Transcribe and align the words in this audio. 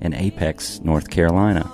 in 0.00 0.14
Apex, 0.14 0.80
North 0.80 1.10
Carolina. 1.10 1.70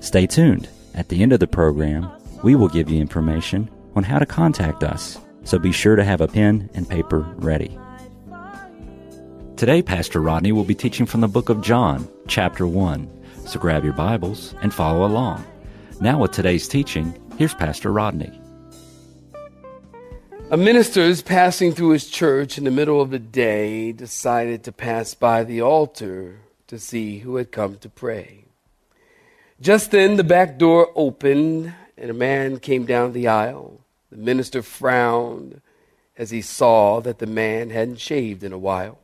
Stay 0.00 0.26
tuned. 0.26 0.68
At 0.94 1.08
the 1.08 1.22
end 1.22 1.32
of 1.32 1.40
the 1.40 1.46
program, 1.46 2.10
we 2.42 2.54
will 2.54 2.68
give 2.68 2.88
you 2.88 3.00
information 3.00 3.70
on 3.94 4.02
how 4.02 4.18
to 4.18 4.26
contact 4.26 4.82
us, 4.82 5.18
so 5.44 5.58
be 5.58 5.72
sure 5.72 5.96
to 5.96 6.04
have 6.04 6.20
a 6.20 6.28
pen 6.28 6.70
and 6.74 6.88
paper 6.88 7.20
ready. 7.36 7.78
Today, 9.56 9.82
Pastor 9.82 10.20
Rodney 10.20 10.52
will 10.52 10.64
be 10.64 10.74
teaching 10.74 11.06
from 11.06 11.22
the 11.22 11.28
book 11.28 11.48
of 11.48 11.62
John, 11.62 12.08
chapter 12.28 12.66
1. 12.66 13.10
So 13.46 13.58
grab 13.58 13.84
your 13.84 13.94
Bibles 13.94 14.54
and 14.60 14.72
follow 14.72 15.06
along. 15.06 15.44
Now, 16.00 16.20
with 16.20 16.32
today's 16.32 16.68
teaching, 16.68 17.18
here's 17.38 17.54
Pastor 17.54 17.90
Rodney. 17.90 18.38
A 20.48 20.56
minister 20.56 21.00
is 21.00 21.22
passing 21.22 21.72
through 21.72 21.88
his 21.88 22.08
church 22.08 22.56
in 22.56 22.62
the 22.62 22.70
middle 22.70 23.00
of 23.00 23.10
the 23.10 23.18
day 23.18 23.90
decided 23.90 24.62
to 24.62 24.70
pass 24.70 25.12
by 25.12 25.42
the 25.42 25.60
altar 25.60 26.38
to 26.68 26.78
see 26.78 27.18
who 27.18 27.34
had 27.34 27.50
come 27.50 27.78
to 27.78 27.88
pray. 27.88 28.44
Just 29.60 29.90
then 29.90 30.16
the 30.16 30.22
back 30.22 30.56
door 30.56 30.92
opened 30.94 31.74
and 31.98 32.10
a 32.10 32.14
man 32.14 32.60
came 32.60 32.86
down 32.86 33.12
the 33.12 33.26
aisle. 33.26 33.80
The 34.10 34.18
minister 34.18 34.62
frowned 34.62 35.62
as 36.16 36.30
he 36.30 36.42
saw 36.42 37.00
that 37.00 37.18
the 37.18 37.26
man 37.26 37.70
hadn't 37.70 37.98
shaved 37.98 38.44
in 38.44 38.52
a 38.52 38.58
while. 38.58 39.00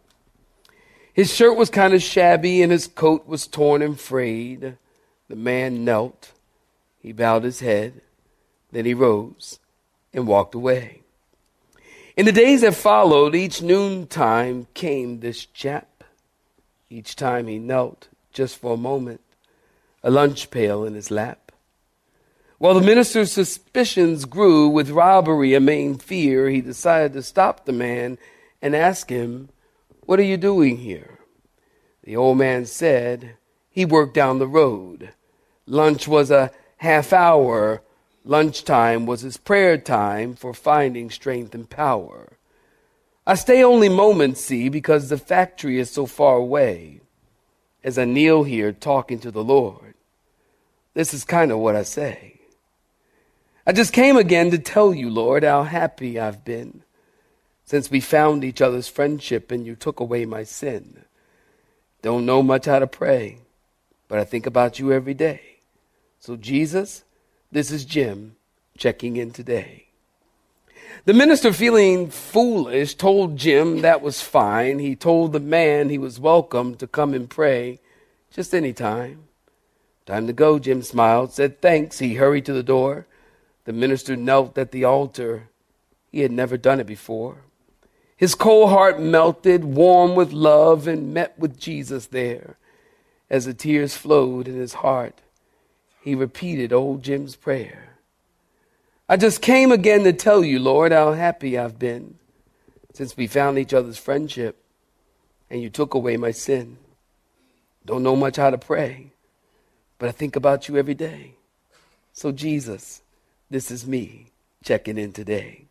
His 1.13 1.35
shirt 1.35 1.57
was 1.57 1.71
kind 1.71 1.93
of 1.93 2.03
shabby 2.03 2.63
and 2.63 2.71
his 2.71 2.87
coat 2.87 3.27
was 3.27 3.49
torn 3.49 3.83
and 3.83 3.99
frayed. 3.99 4.77
The 5.27 5.37
man 5.37 5.85
knelt. 5.85 6.31
He 7.01 7.11
bowed 7.11 7.43
his 7.43 7.59
head. 7.59 8.01
Then 8.71 8.85
he 8.85 8.95
rose 8.95 9.59
and 10.15 10.29
walked 10.29 10.55
away. 10.55 11.02
In 12.15 12.27
the 12.27 12.33
days 12.33 12.61
that 12.61 12.75
followed, 12.75 13.35
each 13.35 13.63
noontime 13.63 14.67
came 14.75 15.21
this 15.21 15.47
chap. 15.47 16.05
Each 16.91 17.17
time 17.17 17.47
he 17.47 17.59
knelt, 17.59 18.09
just 18.33 18.59
for 18.59 18.75
a 18.75 18.77
moment, 18.77 19.23
a 20.03 20.11
lunch 20.11 20.51
pail 20.51 20.85
in 20.85 20.95
his 20.95 21.11
lap. 21.11 21.53
While 22.59 22.75
the 22.75 22.87
minister's 22.87 23.33
suspicions 23.33 24.27
grew 24.27 24.69
with 24.69 24.91
robbery 24.91 25.55
a 25.55 25.61
main 25.61 25.97
fear, 25.97 26.51
he 26.51 26.61
decided 26.61 27.15
to 27.15 27.23
stop 27.23 27.65
the 27.65 27.73
man 27.73 28.19
and 28.61 28.77
ask 28.77 29.09
him, 29.09 29.49
What 30.05 30.21
are 30.21 30.25
you 30.25 30.37
doing 30.37 30.77
here? 30.77 31.19
The 32.05 32.15
old 32.15 32.37
man 32.37 32.67
said 32.67 33.37
he 33.71 33.87
worked 33.87 34.15
down 34.15 34.39
the 34.39 34.47
road. 34.47 35.13
Lunch 35.67 36.07
was 36.07 36.31
a 36.31 36.51
half 36.77 37.13
hour 37.13 37.83
Lunchtime 38.25 39.07
was 39.07 39.23
his 39.23 39.37
prayer 39.37 39.77
time 39.77 40.35
for 40.35 40.55
finding 40.55 41.11
strength 41.11 41.55
and 41.55 41.69
power. 41.69 42.39
I 43.27 43.35
stay 43.35 43.63
only 43.63 43.89
moments, 43.89 44.41
see, 44.41 44.69
because 44.69 45.09
the 45.09 45.19
factory 45.19 45.79
is 45.79 45.91
so 45.91 46.07
far 46.07 46.37
away. 46.37 47.01
As 47.85 47.99
I 47.99 48.05
kneel 48.05 48.45
here 48.45 48.73
talking 48.73 49.19
to 49.21 49.31
the 49.31 49.43
Lord, 49.43 49.95
this 50.95 51.13
is 51.13 51.25
kind 51.25 51.51
of 51.51 51.59
what 51.59 51.75
I 51.75 51.83
say. 51.83 52.41
I 53.67 53.73
just 53.73 53.93
came 53.93 54.17
again 54.17 54.51
to 54.51 54.59
tell 54.59 54.95
you, 54.95 55.09
Lord, 55.11 55.43
how 55.45 55.65
happy 55.65 56.19
I've 56.19 56.45
been 56.45 56.83
since 57.65 57.91
we 57.91 58.01
found 58.01 58.45
each 58.45 58.61
other's 58.61 58.89
friendship 58.89 59.51
and 59.51 59.67
you 59.67 59.75
took 59.75 60.01
away 60.01 60.27
my 60.27 60.43
sin. 60.43 61.05
Don't 62.03 62.27
know 62.27 62.43
much 62.43 62.67
how 62.67 62.81
to 62.81 62.87
pray, 62.87 63.39
but 64.09 64.19
I 64.19 64.25
think 64.25 64.47
about 64.47 64.79
you 64.79 64.93
every 64.93 65.15
day. 65.15 65.61
So, 66.19 66.37
Jesus, 66.37 67.05
this 67.53 67.71
is 67.71 67.85
Jim 67.85 68.35
checking 68.77 69.17
in 69.17 69.31
today. 69.31 69.87
The 71.05 71.13
minister, 71.13 71.53
feeling 71.53 72.09
foolish, 72.09 72.95
told 72.95 73.37
Jim 73.37 73.83
that 73.83 74.03
was 74.03 74.23
fine. 74.23 74.79
He 74.79 74.97
told 74.97 75.33
the 75.33 75.41
man 75.41 75.89
he 75.89 75.99
was 75.99 76.19
welcome 76.19 76.75
to 76.77 76.87
come 76.87 77.13
and 77.13 77.29
pray 77.29 77.81
just 78.31 78.55
any 78.55 78.73
time. 78.73 79.25
Time 80.07 80.27
to 80.27 80.33
go, 80.33 80.59
Jim 80.59 80.83
smiled, 80.83 81.33
said 81.33 81.61
thanks. 81.61 81.99
He 81.99 82.15
hurried 82.15 82.47
to 82.47 82.53
the 82.53 82.63
door. 82.63 83.07
The 83.65 83.73
minister 83.73 84.17
knelt 84.17 84.57
at 84.59 84.73
the 84.73 84.85
altar. 84.85 85.49
He 86.11 86.21
had 86.21 86.33
never 86.33 86.57
done 86.57 86.81
it 86.81 86.87
before. 86.87 87.43
His 88.17 88.35
cold 88.35 88.71
heart 88.71 89.01
melted, 89.01 89.65
warm 89.65 90.15
with 90.15 90.33
love, 90.33 90.87
and 90.87 91.13
met 91.13 91.39
with 91.39 91.59
Jesus 91.59 92.07
there. 92.07 92.57
As 93.29 93.45
the 93.45 93.55
tears 93.55 93.97
flowed 93.97 94.49
in 94.49 94.55
his 94.55 94.75
heart, 94.75 95.21
he 96.03 96.15
repeated 96.15 96.73
old 96.73 97.03
Jim's 97.03 97.37
prayer. 97.37 97.97
I 99.09 99.17
just 99.17 99.41
came 99.43 99.73
again 99.73 100.05
to 100.05 100.13
tell 100.13 100.45
you, 100.45 100.59
Lord, 100.59 100.93
how 100.93 101.13
happy 101.13 101.57
I've 101.57 101.79
been 101.79 102.19
since 102.93 103.17
we 103.17 103.27
found 103.27 103.59
each 103.59 103.73
other's 103.73 103.99
friendship 103.99 104.63
and 105.51 105.63
you 105.63 105.71
took 105.71 105.95
away 105.95 106.17
my 106.17 106.31
sin. 106.31 106.79
Don't 107.85 108.03
know 108.03 108.17
much 108.17 108.37
how 108.37 108.51
to 108.51 108.59
pray, 108.59 109.13
but 109.99 110.09
I 110.09 110.13
think 110.13 110.35
about 110.35 110.69
you 110.69 110.77
every 110.77 110.95
day. 110.95 111.35
So, 112.13 112.33
Jesus, 112.33 113.03
this 113.51 113.71
is 113.71 113.87
me 113.87 114.31
checking 114.65 114.99
in 114.99 115.13
today. 115.13 115.67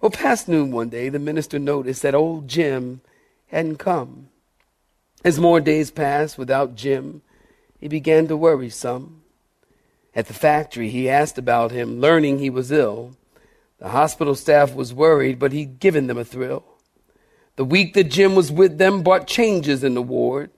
Well, 0.00 0.10
past 0.10 0.48
noon 0.48 0.72
one 0.72 0.88
day, 0.88 1.08
the 1.08 1.18
minister 1.18 1.58
noticed 1.58 2.02
that 2.02 2.14
old 2.14 2.48
Jim 2.48 3.00
hadn't 3.48 3.76
come. 3.76 4.28
As 5.24 5.38
more 5.38 5.60
days 5.60 5.90
passed 5.90 6.38
without 6.38 6.74
Jim, 6.74 7.22
he 7.78 7.88
began 7.88 8.28
to 8.28 8.36
worry 8.36 8.70
some. 8.70 9.19
At 10.14 10.26
the 10.26 10.34
factory, 10.34 10.90
he 10.90 11.08
asked 11.08 11.38
about 11.38 11.70
him, 11.70 12.00
learning 12.00 12.38
he 12.38 12.50
was 12.50 12.72
ill. 12.72 13.16
The 13.78 13.90
hospital 13.90 14.34
staff 14.34 14.74
was 14.74 14.92
worried, 14.92 15.38
but 15.38 15.52
he'd 15.52 15.80
given 15.80 16.06
them 16.06 16.18
a 16.18 16.24
thrill. 16.24 16.64
The 17.56 17.64
week 17.64 17.94
that 17.94 18.04
Jim 18.04 18.34
was 18.34 18.50
with 18.50 18.78
them 18.78 19.02
brought 19.02 19.26
changes 19.26 19.84
in 19.84 19.94
the 19.94 20.02
ward. 20.02 20.50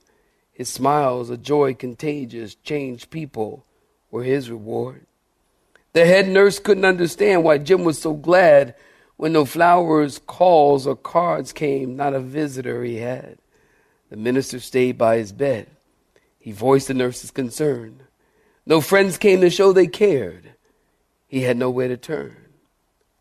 His 0.52 0.68
smiles, 0.68 1.30
a 1.30 1.36
joy 1.36 1.74
contagious, 1.74 2.54
changed 2.54 3.10
people 3.10 3.64
were 4.10 4.22
his 4.22 4.50
reward. 4.50 5.06
The 5.92 6.06
head 6.06 6.28
nurse 6.28 6.58
couldn't 6.58 6.84
understand 6.84 7.44
why 7.44 7.58
Jim 7.58 7.84
was 7.84 8.00
so 8.00 8.14
glad 8.14 8.74
when 9.16 9.32
no 9.32 9.44
flowers, 9.44 10.18
calls, 10.18 10.86
or 10.86 10.96
cards 10.96 11.52
came, 11.52 11.96
not 11.96 12.14
a 12.14 12.20
visitor 12.20 12.82
he 12.82 12.96
had. 12.96 13.38
The 14.10 14.16
minister 14.16 14.58
stayed 14.60 14.98
by 14.98 15.16
his 15.18 15.32
bed. 15.32 15.68
He 16.38 16.52
voiced 16.52 16.88
the 16.88 16.94
nurse's 16.94 17.30
concern. 17.30 18.01
No 18.64 18.80
friends 18.80 19.18
came 19.18 19.40
to 19.40 19.50
show 19.50 19.72
they 19.72 19.86
cared. 19.86 20.54
He 21.26 21.42
had 21.42 21.56
nowhere 21.56 21.88
to 21.88 21.96
turn. 21.96 22.36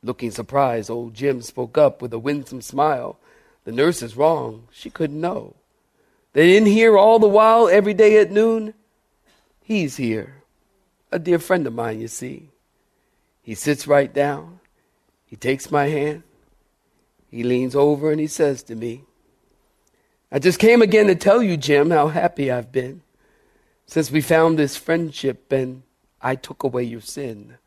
Looking 0.04 0.32
surprised, 0.32 0.90
old 0.90 1.14
Jim 1.14 1.42
spoke 1.42 1.78
up 1.78 2.02
with 2.02 2.14
a 2.14 2.20
winsome 2.20 2.62
smile. 2.62 3.20
The 3.64 3.72
nurse 3.72 4.02
is 4.02 4.18
wrong. 4.18 4.68
She 4.72 4.90
couldn't 4.90 5.22
know. 5.22 5.56
They 6.34 6.48
didn't 6.48 6.98
all 6.98 7.20
the 7.20 7.28
while, 7.28 7.68
every 7.68 7.94
day 7.94 8.18
at 8.20 8.32
noon. 8.32 8.74
He's 9.62 9.98
here. 9.98 10.44
A 11.12 11.20
dear 11.20 11.40
friend 11.40 11.68
of 11.68 11.74
mine, 11.74 12.00
you 12.00 12.08
see. 12.08 12.50
He 13.42 13.56
sits 13.56 13.88
right 13.88 14.14
down. 14.14 14.60
He 15.26 15.36
takes 15.36 15.72
my 15.72 15.88
hand. 15.88 16.24
He 17.30 17.44
leans 17.44 17.76
over 17.76 18.12
and 18.12 18.20
he 18.20 18.28
says 18.28 18.64
to 18.64 18.76
me, 18.76 19.04
I 20.32 20.40
just 20.40 20.60
came 20.60 20.82
again 20.82 21.08
to 21.08 21.16
tell 21.16 21.42
you, 21.42 21.58
Jim, 21.58 21.90
how 21.90 22.08
happy 22.08 22.52
I've 22.52 22.72
been 22.72 23.02
since 23.86 24.12
we 24.12 24.22
found 24.22 24.58
this 24.58 24.78
friendship 24.78 25.52
and 25.52 25.84
I 26.22 26.36
took 26.36 26.64
away 26.64 26.84
your 26.84 27.02
sin. 27.02 27.58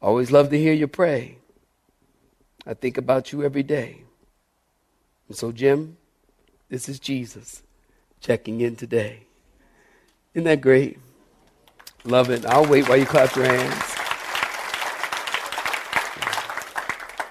Always 0.00 0.30
love 0.30 0.50
to 0.50 0.58
hear 0.58 0.72
you 0.72 0.86
pray. 0.86 1.38
I 2.66 2.74
think 2.74 2.98
about 2.98 3.32
you 3.32 3.42
every 3.42 3.62
day. 3.62 4.02
And 5.28 5.36
so, 5.36 5.52
Jim, 5.52 5.96
this 6.68 6.88
is 6.88 6.98
Jesus 7.00 7.62
checking 8.20 8.60
in 8.60 8.76
today. 8.76 9.20
Isn't 10.34 10.44
that 10.44 10.60
great? 10.60 10.98
Love 12.04 12.30
it. 12.30 12.44
I'll 12.44 12.66
wait 12.66 12.88
while 12.88 12.98
you 12.98 13.06
clap 13.06 13.34
your 13.34 13.46
hands. 13.46 13.94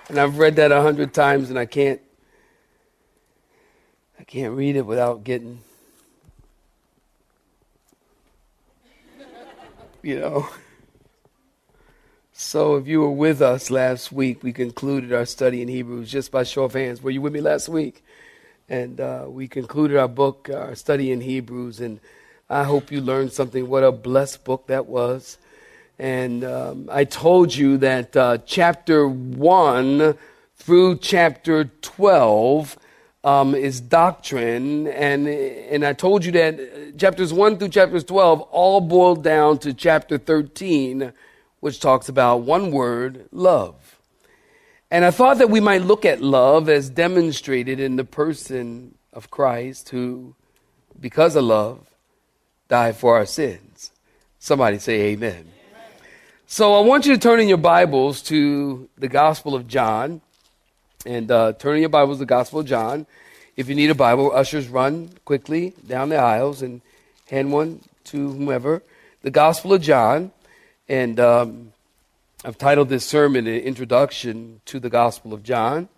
And 0.10 0.20
I've 0.20 0.38
read 0.38 0.56
that 0.58 0.72
a 0.72 0.82
hundred 0.82 1.14
times 1.14 1.50
and 1.50 1.58
I 1.58 1.66
can't 1.66 2.02
I 4.20 4.24
can't 4.24 4.56
read 4.56 4.76
it 4.76 4.86
without 4.86 5.24
getting 5.24 5.60
you 10.06 10.20
know. 10.20 10.48
So, 12.32 12.76
if 12.76 12.86
you 12.86 13.02
were 13.02 13.10
with 13.10 13.42
us 13.42 13.72
last 13.72 14.12
week, 14.12 14.44
we 14.44 14.54
concluded 14.54 15.12
our 15.12 15.26
study 15.26 15.64
in 15.64 15.68
Hebrews 15.68 16.12
just 16.12 16.32
by 16.32 16.44
show 16.44 16.66
of 16.66 16.74
hands. 16.74 17.02
Were 17.02 17.10
you 17.10 17.22
with 17.22 17.34
me 17.34 17.42
last 17.42 17.70
week? 17.70 18.04
And 18.70 19.00
uh, 19.00 19.26
we 19.28 19.48
concluded 19.48 19.98
our 19.98 20.08
book, 20.08 20.50
our 20.54 20.76
study 20.76 21.12
in 21.12 21.22
Hebrews, 21.22 21.80
and 21.80 22.00
I 22.50 22.66
hope 22.66 22.92
you 22.92 23.02
learned 23.02 23.32
something. 23.32 23.68
What 23.68 23.84
a 23.84 23.92
blessed 23.92 24.44
book 24.44 24.68
that 24.68 24.86
was. 24.86 25.40
And 25.98 26.44
um, 26.44 26.88
I 26.92 27.06
told 27.06 27.56
you 27.56 27.78
that 27.78 28.16
uh, 28.16 28.38
chapter 28.46 29.08
1 29.08 30.16
through 30.58 30.98
chapter 30.98 31.66
12 31.82 32.78
um, 33.26 33.56
is 33.56 33.82
doctrine. 33.82 34.88
And, 34.88 35.28
and 35.28 35.84
I 35.84 35.94
told 35.94 36.24
you 36.24 36.32
that 36.34 36.98
chapters 36.98 37.34
1 37.34 37.58
through 37.58 37.70
chapters 37.70 38.04
12 38.06 38.42
all 38.42 38.80
boil 38.80 39.16
down 39.16 39.58
to 39.60 39.74
chapter 39.74 40.18
13, 40.20 41.12
which 41.60 41.80
talks 41.80 42.08
about 42.08 42.44
one 42.44 42.72
word 42.72 43.28
love. 43.32 44.00
And 44.92 45.04
I 45.04 45.12
thought 45.12 45.40
that 45.40 45.50
we 45.50 45.60
might 45.60 45.82
look 45.82 46.06
at 46.06 46.22
love 46.22 46.70
as 46.70 46.90
demonstrated 46.90 47.80
in 47.80 47.96
the 47.96 48.06
person 48.06 48.96
of 49.12 49.32
Christ, 49.32 49.90
who, 49.90 50.36
because 51.00 51.36
of 51.36 51.46
love, 51.46 51.90
died 52.68 52.96
for 52.96 53.18
our 53.18 53.26
sins. 53.26 53.92
Somebody 54.38 54.78
say 54.78 55.02
amen. 55.14 55.48
So 56.46 56.76
I 56.76 56.82
want 56.82 57.08
you 57.08 57.14
to 57.14 57.20
turn 57.20 57.40
in 57.40 57.48
your 57.48 57.58
Bibles 57.58 58.22
to 58.24 58.88
the 59.00 59.08
Gospel 59.08 59.56
of 59.56 59.68
John. 59.68 60.22
And 61.06 61.30
uh, 61.30 61.54
your 61.64 61.90
Bibles 61.90 62.18
to 62.18 62.20
the 62.22 62.26
Gospel 62.26 62.62
of 62.62 62.66
John. 62.66 63.06
If 63.56 63.70
you 63.70 63.76
need 63.76 63.92
a 63.92 63.96
Bible, 63.96 64.32
ushers 64.32 64.68
run 64.68 65.12
quickly 65.24 65.74
down 65.86 66.10
the 66.10 66.18
aisles 66.18 66.64
and 66.64 66.82
hand 67.30 67.52
one 67.52 67.82
to 68.06 68.32
whomever. 68.32 68.82
The 69.22 69.30
Gospel 69.30 69.74
of 69.74 69.84
John. 69.84 70.32
And 70.90 71.20
um, 71.20 71.74
I've 72.44 72.58
titled 72.58 72.90
this 72.90 73.06
sermon 73.06 73.46
an 73.46 73.60
introduction 73.60 74.62
to 74.66 74.80
the 74.80 74.90
Gospel 74.90 75.32
of 75.34 75.44
John. 75.44 75.90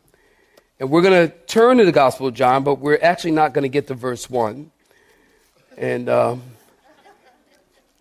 And 0.78 0.90
we're 0.90 1.02
going 1.02 1.30
to 1.30 1.34
turn 1.46 1.78
to 1.78 1.86
the 1.86 1.94
Gospel 1.94 2.28
of 2.28 2.34
John, 2.34 2.66
but 2.66 2.80
we're 2.80 3.00
actually 3.02 3.32
not 3.32 3.54
going 3.54 3.64
to 3.64 3.70
get 3.70 3.88
to 3.88 3.94
verse 3.94 4.30
1. 4.30 4.72
And. 5.78 6.10
Um, 6.10 6.42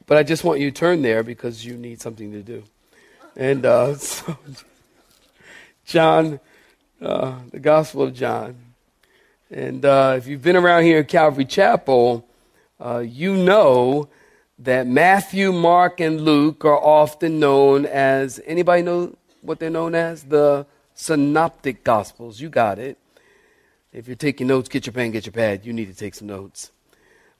but 0.07 0.19
I 0.19 0.23
just 0.23 0.45
want 0.45 0.61
you 0.61 0.71
to 0.71 0.77
turn 0.77 1.03
there 1.03 1.23
because 1.23 1.65
you 1.65 1.77
need 1.77 2.01
something 2.01 2.33
to 2.33 2.43
do. 2.43 2.63
And 3.37 3.67
uh, 3.67 3.95
so, 3.97 4.37
John, 5.85 6.41
uh, 7.01 7.39
the 7.51 7.61
Gospel 7.61 8.03
of 8.03 8.15
John. 8.15 8.57
And 9.51 9.85
uh, 9.85 10.15
if 10.17 10.27
you've 10.27 10.43
been 10.43 10.57
around 10.57 10.85
here 10.85 11.01
at 11.01 11.09
Calvary 11.09 11.45
Chapel, 11.45 12.27
uh, 12.81 12.99
you 12.99 13.37
know 13.37 14.09
that 14.59 14.87
Matthew, 14.87 15.53
Mark, 15.53 16.01
and 16.01 16.21
Luke 16.21 16.65
are 16.65 16.79
often 16.79 17.39
known 17.39 17.87
as 17.87 18.41
anybody 18.47 18.83
know 18.83 19.17
what 19.43 19.59
they're 19.61 19.71
known 19.71 19.95
as? 19.95 20.25
The 20.25 20.67
synoptic 20.95 21.85
gospels. 21.85 22.41
You 22.41 22.49
got 22.49 22.79
it. 22.79 22.99
If 23.93 24.09
you're 24.09 24.17
taking 24.17 24.47
notes, 24.47 24.69
get 24.69 24.87
your 24.87 24.93
pen, 24.93 25.13
get 25.13 25.27
your 25.27 25.33
pad. 25.33 25.65
You 25.65 25.73
need 25.73 25.87
to 25.87 25.95
take 25.95 26.15
some 26.15 26.29
notes 26.29 26.71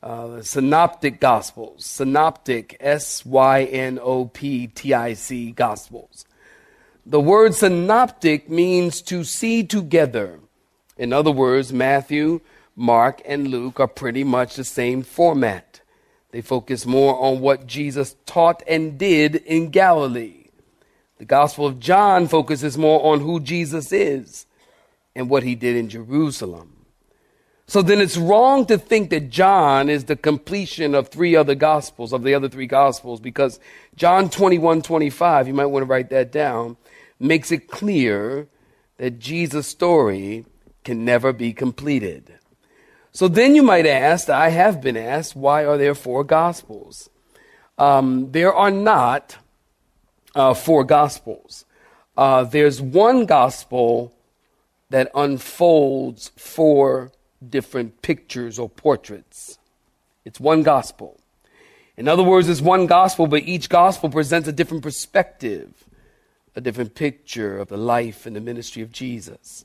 uh, 0.03 0.43
synoptic 0.43 1.21
gospels 1.21 1.85
synoptic 1.85 2.77
s-y-n-o-p-t-i-c 2.81 3.93
gospels 5.53 6.25
the 7.09 7.21
word 7.21 7.55
synoptic 7.55 8.51
means 8.51 9.01
to 9.01 9.23
see 9.23 9.63
together. 9.63 10.41
In 10.99 11.13
other 11.13 11.31
words 11.31 11.73
matthew 11.73 12.41
mark 12.75 13.23
and 13.25 13.49
luke 13.49 13.79
are 13.79 13.87
pretty 13.87 14.25
much 14.25 14.57
the 14.57 14.65
same 14.65 15.03
format. 15.03 15.81
They 16.33 16.41
focus 16.41 16.85
more 16.85 17.19
on 17.19 17.41
what 17.41 17.69
jesus 17.69 18.17
taught 18.27 18.63
and 18.67 18.99
did 18.99 19.37
in 19.37 19.71
galilee. 19.71 20.49
The 21.19 21.25
gospel 21.25 21.67
of 21.67 21.79
john 21.79 22.27
focuses 22.27 22.77
more 22.77 23.13
on 23.13 23.21
who 23.21 23.39
jesus 23.39 23.93
is 23.93 24.47
and 25.15 25.31
what 25.31 25.45
he 25.45 25.55
did 25.55 25.77
in 25.77 25.89
jerusalem. 25.89 26.73
So 27.69 27.83
then 27.83 28.01
it's 28.01 28.17
wrong 28.17 28.65
to 28.67 28.79
think 28.79 29.11
that 29.11 29.29
John 29.29 29.89
is 29.89 30.05
the 30.05 30.15
completion 30.15 30.95
of 30.95 31.09
three 31.09 31.35
other 31.35 31.57
gospels, 31.57 32.13
of 32.13 32.23
the 32.23 32.33
other 32.33 32.49
three 32.49 32.69
gospels, 32.69 33.19
because 33.19 33.59
John 33.97 34.31
21, 34.31 34.83
25, 34.83 35.49
you 35.49 35.55
might 35.55 35.67
want 35.67 35.83
to 35.83 35.87
write 35.87 36.11
that 36.11 36.31
down, 36.31 36.77
makes 37.19 37.51
it 37.51 37.69
clear 37.69 38.49
that 38.99 39.19
Jesus' 39.19 39.67
story 39.67 40.45
can 40.85 41.05
never 41.05 41.33
be 41.33 41.53
completed. 41.53 42.35
So 43.13 43.29
then 43.29 43.55
you 43.55 43.63
might 43.63 43.87
ask, 43.87 44.29
I 44.29 44.51
have 44.51 44.81
been 44.81 44.97
asked, 44.97 45.35
why 45.35 45.65
are 45.65 45.79
there 45.79 45.95
four 45.95 46.23
gospels? 46.25 47.09
Um, 47.79 48.33
there 48.33 48.55
are 48.55 48.71
not 48.71 49.37
uh, 50.35 50.55
four 50.55 50.85
gospels. 50.85 51.65
Uh, 52.17 52.45
there's 52.45 52.81
one 52.81 53.27
gospel 53.27 54.13
that 54.91 55.11
unfolds 55.15 56.31
four 56.37 57.13
different 57.47 58.03
pictures 58.03 58.59
or 58.59 58.69
portraits. 58.69 59.59
It's 60.25 60.41
one 60.41 60.63
gospel. 60.63 61.21
In 61.97 62.09
other 62.09 62.23
words, 62.23 62.49
it's 62.49 62.61
one 62.61 62.87
gospel, 62.87 63.27
but 63.27 63.43
each 63.45 63.69
gospel 63.69 64.11
presents 64.11 64.49
a 64.49 64.53
different 64.53 64.83
perspective, 64.83 65.85
a 66.57 66.61
different 66.61 66.95
picture 66.95 67.59
of 67.59 67.69
the 67.69 67.77
life 67.77 68.27
and 68.27 68.35
the 68.35 68.41
ministry 68.41 68.83
of 68.83 68.91
Jesus. 68.91 69.65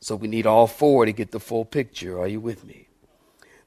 So 0.00 0.16
we 0.16 0.26
need 0.26 0.46
all 0.46 0.66
four 0.66 1.06
to 1.06 1.12
get 1.12 1.30
the 1.30 1.40
full 1.40 1.64
picture. 1.64 2.18
Are 2.18 2.26
you 2.26 2.40
with 2.40 2.64
me? 2.64 2.88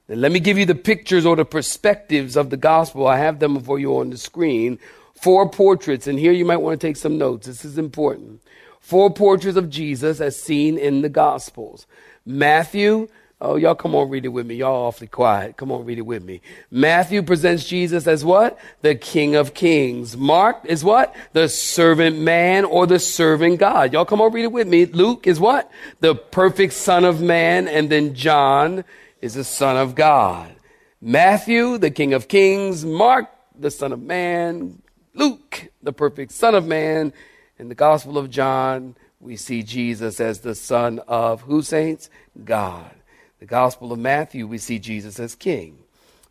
Then 0.06 0.20
let 0.20 0.30
me 0.30 0.38
give 0.38 0.58
you 0.58 0.66
the 0.66 0.74
pictures 0.74 1.24
or 1.24 1.34
the 1.34 1.46
perspectives 1.46 2.36
of 2.36 2.50
the 2.50 2.56
gospel. 2.58 3.06
I 3.06 3.18
have 3.18 3.38
them 3.38 3.58
for 3.60 3.78
you 3.78 3.96
on 3.96 4.10
the 4.10 4.18
screen. 4.18 4.78
Four 5.14 5.48
portraits, 5.48 6.06
and 6.06 6.18
here 6.18 6.32
you 6.32 6.44
might 6.44 6.58
want 6.58 6.78
to 6.78 6.86
take 6.86 6.98
some 6.98 7.16
notes. 7.16 7.46
This 7.46 7.64
is 7.64 7.78
important. 7.78 8.42
Four 8.80 9.12
portraits 9.12 9.56
of 9.56 9.70
Jesus 9.70 10.20
as 10.20 10.38
seen 10.38 10.76
in 10.76 11.00
the 11.00 11.08
gospels. 11.08 11.86
Matthew, 12.26 13.08
Oh, 13.38 13.56
y'all 13.56 13.74
come 13.74 13.94
on, 13.94 14.08
read 14.08 14.24
it 14.24 14.28
with 14.28 14.46
me. 14.46 14.54
Y'all 14.54 14.86
awfully 14.86 15.08
quiet. 15.08 15.58
Come 15.58 15.70
on, 15.70 15.84
read 15.84 15.98
it 15.98 16.06
with 16.06 16.24
me. 16.24 16.40
Matthew 16.70 17.22
presents 17.22 17.66
Jesus 17.66 18.06
as 18.06 18.24
what? 18.24 18.58
The 18.80 18.94
King 18.94 19.34
of 19.34 19.52
Kings. 19.52 20.16
Mark 20.16 20.64
is 20.64 20.82
what? 20.82 21.14
The 21.34 21.46
servant 21.50 22.18
man 22.18 22.64
or 22.64 22.86
the 22.86 22.98
servant 22.98 23.58
God. 23.58 23.92
Y'all 23.92 24.06
come 24.06 24.22
on, 24.22 24.32
read 24.32 24.44
it 24.44 24.52
with 24.52 24.66
me. 24.66 24.86
Luke 24.86 25.26
is 25.26 25.38
what? 25.38 25.70
The 26.00 26.14
perfect 26.14 26.72
son 26.72 27.04
of 27.04 27.20
man. 27.20 27.68
And 27.68 27.90
then 27.90 28.14
John 28.14 28.84
is 29.20 29.34
the 29.34 29.44
son 29.44 29.76
of 29.76 29.94
God. 29.94 30.56
Matthew, 31.02 31.76
the 31.76 31.90
King 31.90 32.14
of 32.14 32.28
Kings. 32.28 32.86
Mark, 32.86 33.30
the 33.54 33.70
son 33.70 33.92
of 33.92 34.00
man. 34.00 34.80
Luke, 35.12 35.68
the 35.82 35.92
perfect 35.92 36.32
son 36.32 36.54
of 36.54 36.66
man. 36.66 37.12
In 37.58 37.68
the 37.68 37.74
Gospel 37.74 38.16
of 38.16 38.30
John, 38.30 38.96
we 39.20 39.36
see 39.36 39.62
Jesus 39.62 40.20
as 40.20 40.40
the 40.40 40.54
son 40.54 41.00
of 41.06 41.42
who 41.42 41.60
saints? 41.60 42.08
God. 42.42 42.95
The 43.38 43.46
Gospel 43.46 43.92
of 43.92 43.98
Matthew, 43.98 44.46
we 44.46 44.58
see 44.58 44.78
Jesus 44.78 45.20
as 45.20 45.34
king. 45.34 45.78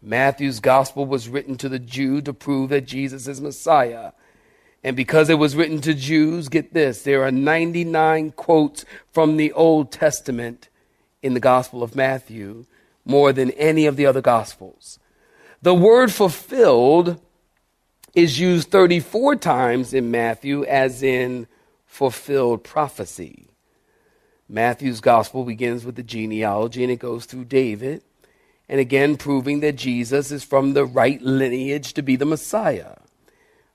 Matthew's 0.02 0.60
gospel 0.60 1.06
was 1.06 1.30
written 1.30 1.58
to 1.58 1.70
the 1.70 1.80
Jew 1.80 2.22
to 2.22 2.34
prove 2.34 2.70
that 2.70 2.86
Jesus 2.86 3.28
is 3.28 3.42
Messiah. 3.42 4.12
And 4.84 4.96
because 4.96 5.30
it 5.30 5.40
was 5.40 5.56
written 5.56 5.82
to 5.82 5.94
Jews, 5.94 6.48
get 6.48 6.74
this, 6.74 7.02
there 7.02 7.24
are 7.24 7.32
99 7.32 8.32
quotes 8.32 8.86
from 9.12 9.38
the 9.38 9.52
Old 9.54 9.92
Testament 9.92 10.70
in 11.24 11.34
the 11.34 11.40
Gospel 11.40 11.82
of 11.82 11.96
Matthew, 11.96 12.66
more 13.04 13.34
than 13.34 13.50
any 13.52 13.88
of 13.88 13.96
the 13.96 14.06
other 14.06 14.22
Gospels. 14.22 15.00
The 15.62 15.74
word 15.74 16.12
fulfilled 16.12 17.20
is 18.14 18.40
used 18.40 18.70
34 18.70 19.38
times 19.38 19.94
in 19.94 20.12
Matthew, 20.12 20.64
as 20.66 21.02
in 21.02 21.48
fulfilled 21.86 22.64
prophecy. 22.64 23.48
Matthew's 24.48 25.02
gospel 25.02 25.44
begins 25.44 25.86
with 25.86 25.96
the 25.96 26.04
genealogy 26.04 26.84
and 26.84 26.92
it 26.92 27.00
goes 27.00 27.26
through 27.26 27.46
David, 27.46 28.02
and 28.70 28.80
again 28.80 29.18
proving 29.18 29.60
that 29.62 29.76
Jesus 29.76 30.32
is 30.32 30.44
from 30.44 30.74
the 30.74 30.86
right 30.86 31.22
lineage 31.22 31.94
to 31.94 32.02
be 32.02 32.16
the 32.16 32.26
Messiah. 32.26 32.96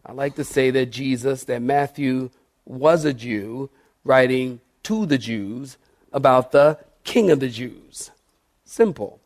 I 0.04 0.12
like 0.12 0.36
to 0.36 0.44
say 0.44 0.70
that 0.70 0.86
Jesus, 0.86 1.44
that 1.44 1.62
Matthew 1.62 2.30
was 2.64 3.04
a 3.04 3.12
Jew 3.12 3.70
writing 4.04 4.60
to 4.84 5.06
the 5.06 5.18
Jews 5.18 5.76
about 6.12 6.52
the 6.52 6.78
King 7.04 7.30
of 7.30 7.40
the 7.40 7.48
Jews. 7.48 8.10
Simple. 8.64 9.20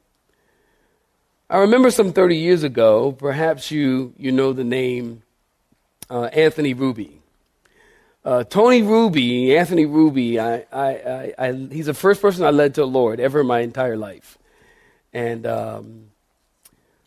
I 1.48 1.58
remember 1.58 1.90
some 1.90 2.12
30 2.12 2.36
years 2.36 2.62
ago, 2.62 3.12
perhaps 3.12 3.70
you, 3.70 4.14
you 4.18 4.32
know 4.32 4.52
the 4.52 4.64
name 4.64 5.22
uh, 6.10 6.24
Anthony 6.24 6.74
Ruby. 6.74 7.20
Uh, 8.24 8.42
Tony 8.42 8.80
Ruby, 8.80 9.54
Anthony 9.54 9.84
Ruby, 9.84 10.40
I, 10.40 10.64
I, 10.72 11.34
I, 11.38 11.52
he's 11.70 11.86
the 11.86 11.94
first 11.94 12.22
person 12.22 12.42
I 12.44 12.50
led 12.50 12.74
to 12.76 12.80
the 12.80 12.86
Lord 12.86 13.20
ever 13.20 13.42
in 13.42 13.46
my 13.46 13.60
entire 13.60 13.98
life. 13.98 14.38
And 15.12 15.46
um, 15.46 16.06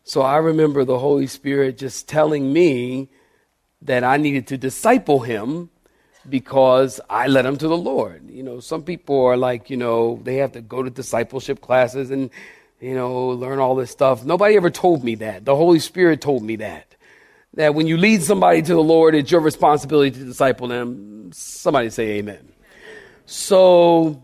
so 0.04 0.22
I 0.22 0.38
remember 0.38 0.86
the 0.86 1.00
Holy 1.00 1.26
Spirit 1.26 1.80
just 1.80 2.08
telling 2.08 2.54
me 2.54 3.10
that 3.82 4.04
I 4.04 4.18
needed 4.18 4.48
to 4.48 4.58
disciple 4.58 5.22
him 5.22 5.72
because 6.30 7.00
I 7.10 7.28
led 7.28 7.48
him 7.48 7.58
to 7.58 7.68
the 7.68 7.78
Lord. 7.78 8.30
You 8.30 8.44
know, 8.44 8.60
some 8.60 8.84
people 8.84 9.26
are 9.26 9.38
like, 9.38 9.72
you 9.72 9.78
know, 9.78 10.20
they 10.22 10.36
have 10.36 10.52
to 10.52 10.62
go 10.62 10.84
to 10.84 10.90
discipleship 10.92 11.62
classes 11.62 12.12
and, 12.12 12.30
you 12.80 12.94
know, 12.94 13.30
learn 13.30 13.58
all 13.58 13.76
this 13.76 13.90
stuff. 13.90 14.24
Nobody 14.24 14.56
ever 14.56 14.70
told 14.70 15.04
me 15.04 15.16
that. 15.16 15.46
The 15.46 15.56
Holy 15.56 15.80
Spirit 15.80 16.22
told 16.22 16.44
me 16.44 16.58
that 16.58 16.87
that 17.54 17.74
when 17.74 17.88
you 17.88 17.98
lead 17.98 18.24
somebody 18.24 18.62
to 18.62 18.74
the 18.74 18.84
Lord, 18.84 19.16
it's 19.16 19.32
your 19.32 19.42
responsibility 19.42 20.12
to 20.12 20.26
disciple 20.26 20.68
them. 20.68 21.32
Somebody 21.34 21.90
say 21.90 22.18
amen. 22.20 22.52
So 23.26 24.24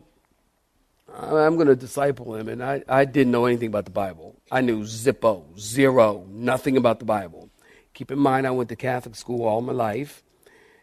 I'm 1.16 1.56
going 1.56 1.68
to 1.68 1.76
disciple 1.76 2.36
him. 2.36 2.48
And 2.48 2.64
I, 2.64 2.84
I 2.88 3.06
didn't 3.06 3.32
know 3.32 3.46
anything 3.46 3.68
about 3.68 3.86
the 3.86 3.92
Bible. 3.92 4.36
I 4.52 4.62
knew 4.62 4.82
zippo, 4.84 5.44
zero, 5.60 6.26
nothing 6.30 6.78
about 6.78 7.00
the 7.00 7.06
Bible. 7.06 7.50
Keep 7.94 8.12
in 8.12 8.20
mind, 8.20 8.48
I 8.48 8.52
went 8.52 8.70
to 8.70 8.76
Catholic 8.76 9.16
school 9.16 9.44
all 9.46 9.62
my 9.62 9.74
life, 9.74 10.24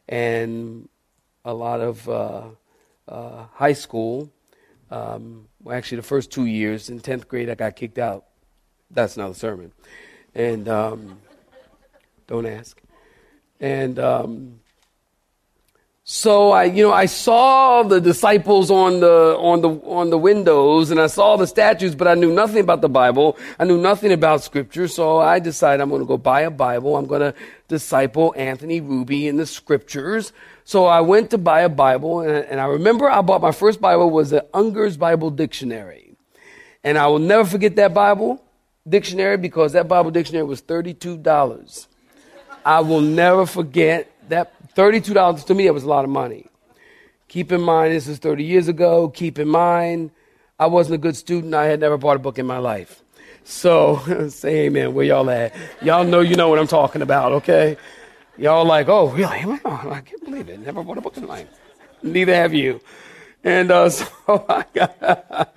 and 0.09 0.89
a 1.45 1.53
lot 1.53 1.81
of 1.81 2.09
uh, 2.09 2.45
uh, 3.09 3.47
high 3.53 3.73
school. 3.73 4.31
Um, 4.91 5.49
well, 5.63 5.77
actually, 5.77 5.97
the 5.97 6.05
first 6.05 6.31
two 6.31 6.47
years 6.47 6.89
in 6.89 7.01
10th 7.01 7.27
grade, 7.27 7.51
I 7.51 7.55
got 7.55 7.75
kicked 7.75 7.99
out. 7.99 8.27
That's 8.91 9.17
another 9.17 9.35
sermon. 9.35 9.73
And 10.35 10.69
um, 10.69 11.19
don't 12.31 12.47
ask. 12.47 12.81
And 13.59 13.99
um, 13.99 14.61
so 16.05 16.53
I, 16.53 16.65
you 16.65 16.83
know, 16.85 16.93
I 16.93 17.07
saw 17.07 17.83
the 17.83 18.01
disciples 18.01 18.71
on 18.71 19.01
the 19.01 19.37
on 19.37 19.61
the 19.61 19.69
on 19.69 20.11
the 20.11 20.17
windows, 20.17 20.91
and 20.91 21.01
I 21.01 21.09
saw 21.09 21.37
the 21.37 21.47
statues, 21.47 21.95
but 21.95 22.07
I 22.07 22.15
knew 22.15 22.33
nothing 22.33 22.61
about 22.61 22.81
the 22.81 22.89
Bible. 22.89 23.37
I 23.59 23.65
knew 23.65 23.79
nothing 23.79 24.13
about 24.13 24.43
Scripture, 24.43 24.87
so 24.87 25.19
I 25.19 25.41
decided 25.41 25.83
I'm 25.83 25.91
going 25.91 26.03
to 26.03 26.07
go 26.07 26.17
buy 26.17 26.43
a 26.43 26.51
Bible. 26.51 26.97
I'm 26.97 27.07
going 27.07 27.21
to 27.21 27.35
disciple 27.69 28.33
Anthony 28.37 28.81
Ruby 28.81 29.27
in 29.27 29.37
the 29.37 29.47
Scriptures. 29.47 30.33
So 30.65 30.87
I 30.87 31.01
went 31.01 31.31
to 31.31 31.39
buy 31.39 31.63
a 31.63 31.69
Bible, 31.69 32.21
and, 32.21 32.31
and 32.31 32.61
I 32.61 32.67
remember 32.67 33.11
I 33.11 33.21
bought 33.23 33.43
my 33.43 33.53
first 33.53 33.81
Bible 33.81 34.09
was 34.09 34.31
the 34.31 34.47
Unger's 34.55 34.97
Bible 34.97 35.31
Dictionary, 35.31 36.17
and 36.85 36.97
I 36.97 37.09
will 37.09 37.19
never 37.19 37.45
forget 37.45 37.75
that 37.77 37.93
Bible 37.93 38.43
dictionary 38.89 39.37
because 39.37 39.73
that 39.73 39.89
Bible 39.89 40.13
dictionary 40.13 40.47
was 40.47 40.61
thirty 40.61 40.95
two 40.95 41.17
dollars. 41.19 41.89
I 42.65 42.81
will 42.81 43.01
never 43.01 43.47
forget 43.47 44.11
that 44.29 44.53
$32 44.75 45.45
to 45.47 45.55
me, 45.55 45.67
that 45.67 45.75
was 45.75 45.85
a 45.85 45.89
lot 45.89 46.05
of 46.05 46.11
money. 46.11 46.47
Keep 47.29 47.53
in 47.53 47.61
mind, 47.61 47.93
this 47.93 48.09
is 48.09 48.19
30 48.19 48.45
years 48.45 48.69
ago. 48.69 49.09
Keep 49.09 49.39
in 49.39 49.49
mind, 49.49 50.11
I 50.59 50.67
wasn't 50.67 50.97
a 50.97 50.99
good 50.99 51.17
student. 51.17 51.55
I 51.55 51.67
had 51.67 51.81
never 51.81 51.97
bought 51.97 52.17
a 52.17 52.19
book 52.19 52.39
in 52.39 52.47
my 52.47 52.59
life. 52.59 53.03
So 53.45 54.29
say 54.29 54.67
amen. 54.67 54.95
Where 54.95 55.05
y'all 55.05 55.31
at? 55.31 55.55
Y'all 55.83 56.05
know 56.05 56.21
you 56.21 56.37
know 56.37 56.49
what 56.49 56.59
I'm 56.59 56.67
talking 56.67 57.03
about, 57.03 57.33
okay? 57.33 57.77
Y'all 58.37 58.65
like, 58.65 58.89
oh, 58.89 59.09
really? 59.09 59.39
I 59.65 60.01
can't 60.01 60.25
believe 60.25 60.49
it. 60.49 60.61
Never 60.61 60.83
bought 60.83 60.99
a 60.99 61.01
book 61.01 61.17
in 61.17 61.27
my 61.27 61.41
life. 61.41 61.49
Neither 62.03 62.35
have 62.35 62.55
you. 62.55 62.81
And 63.43 63.71
uh, 63.71 63.89
so 63.91 64.07
I 64.49 64.65
got, 64.75 65.55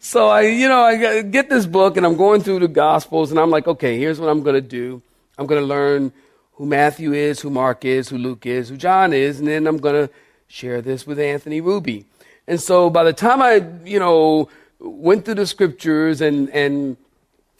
so 0.00 0.28
I, 0.28 0.42
you 0.42 0.68
know, 0.68 0.82
I 0.82 1.22
get 1.22 1.48
this 1.50 1.66
book 1.66 1.96
and 1.96 2.06
I'm 2.06 2.16
going 2.16 2.42
through 2.42 2.60
the 2.60 2.68
Gospels 2.68 3.30
and 3.30 3.40
I'm 3.40 3.50
like, 3.50 3.66
okay, 3.66 3.98
here's 3.98 4.20
what 4.20 4.28
I'm 4.28 4.42
going 4.42 4.54
to 4.54 4.60
do. 4.60 5.02
I'm 5.38 5.46
going 5.46 5.60
to 5.60 5.66
learn 5.66 6.12
who 6.56 6.66
Matthew 6.66 7.12
is, 7.12 7.40
who 7.40 7.50
Mark 7.50 7.84
is, 7.84 8.08
who 8.08 8.18
Luke 8.18 8.46
is, 8.46 8.68
who 8.68 8.76
John 8.76 9.12
is, 9.12 9.38
and 9.38 9.48
then 9.48 9.66
I'm 9.66 9.78
going 9.78 10.06
to 10.06 10.12
share 10.48 10.80
this 10.80 11.06
with 11.06 11.20
Anthony 11.20 11.60
Ruby. 11.60 12.06
And 12.46 12.60
so 12.60 12.88
by 12.88 13.04
the 13.04 13.12
time 13.12 13.42
I, 13.42 13.64
you 13.84 13.98
know, 13.98 14.48
went 14.78 15.24
through 15.24 15.34
the 15.34 15.46
scriptures 15.46 16.22
and, 16.22 16.48
and, 16.50 16.96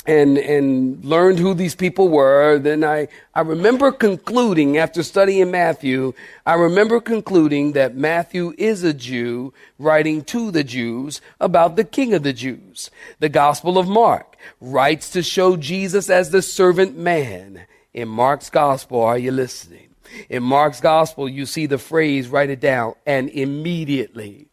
and, 0.07 0.39
and 0.39 1.05
learned 1.05 1.39
who 1.39 1.53
these 1.53 1.75
people 1.75 2.09
were, 2.09 2.59
then 2.59 2.85
I, 2.85 3.09
I 3.35 3.43
remember 3.43 3.93
concluding 3.93 4.79
after 4.79 5.03
studying 5.03 5.51
Matthew, 5.51 6.15
I 6.47 6.55
remember 6.55 6.99
concluding 6.99 7.73
that 7.73 7.97
Matthew 7.97 8.55
is 8.57 8.83
a 8.83 8.95
Jew 8.95 9.53
writing 9.79 10.25
to 10.25 10.51
the 10.51 10.65
Jews 10.65 11.21
about 11.39 11.77
the 11.77 11.85
King 11.85 12.15
of 12.15 12.23
the 12.23 12.33
Jews. 12.33 12.91
The 13.19 13.29
Gospel 13.29 13.77
of 13.77 13.89
Mark 13.89 14.37
writes 14.59 15.11
to 15.11 15.23
show 15.23 15.57
Jesus 15.59 16.09
as 16.09 16.31
the 16.31 16.41
servant 16.41 16.97
man 16.97 17.67
in 17.97 18.09
Mark's 18.09 18.51
gospel, 18.51 19.01
are 19.01 19.17
you 19.17 19.33
listening? 19.33 19.89
In 20.29 20.43
Mark's 20.43 20.81
gospel, 20.81 21.29
you 21.29 21.47
see 21.47 21.65
the 21.65 21.79
phrase, 21.79 22.29
write 22.29 22.51
it 22.51 22.61
down, 22.61 22.95
and 23.07 23.31
immediately. 23.31 24.49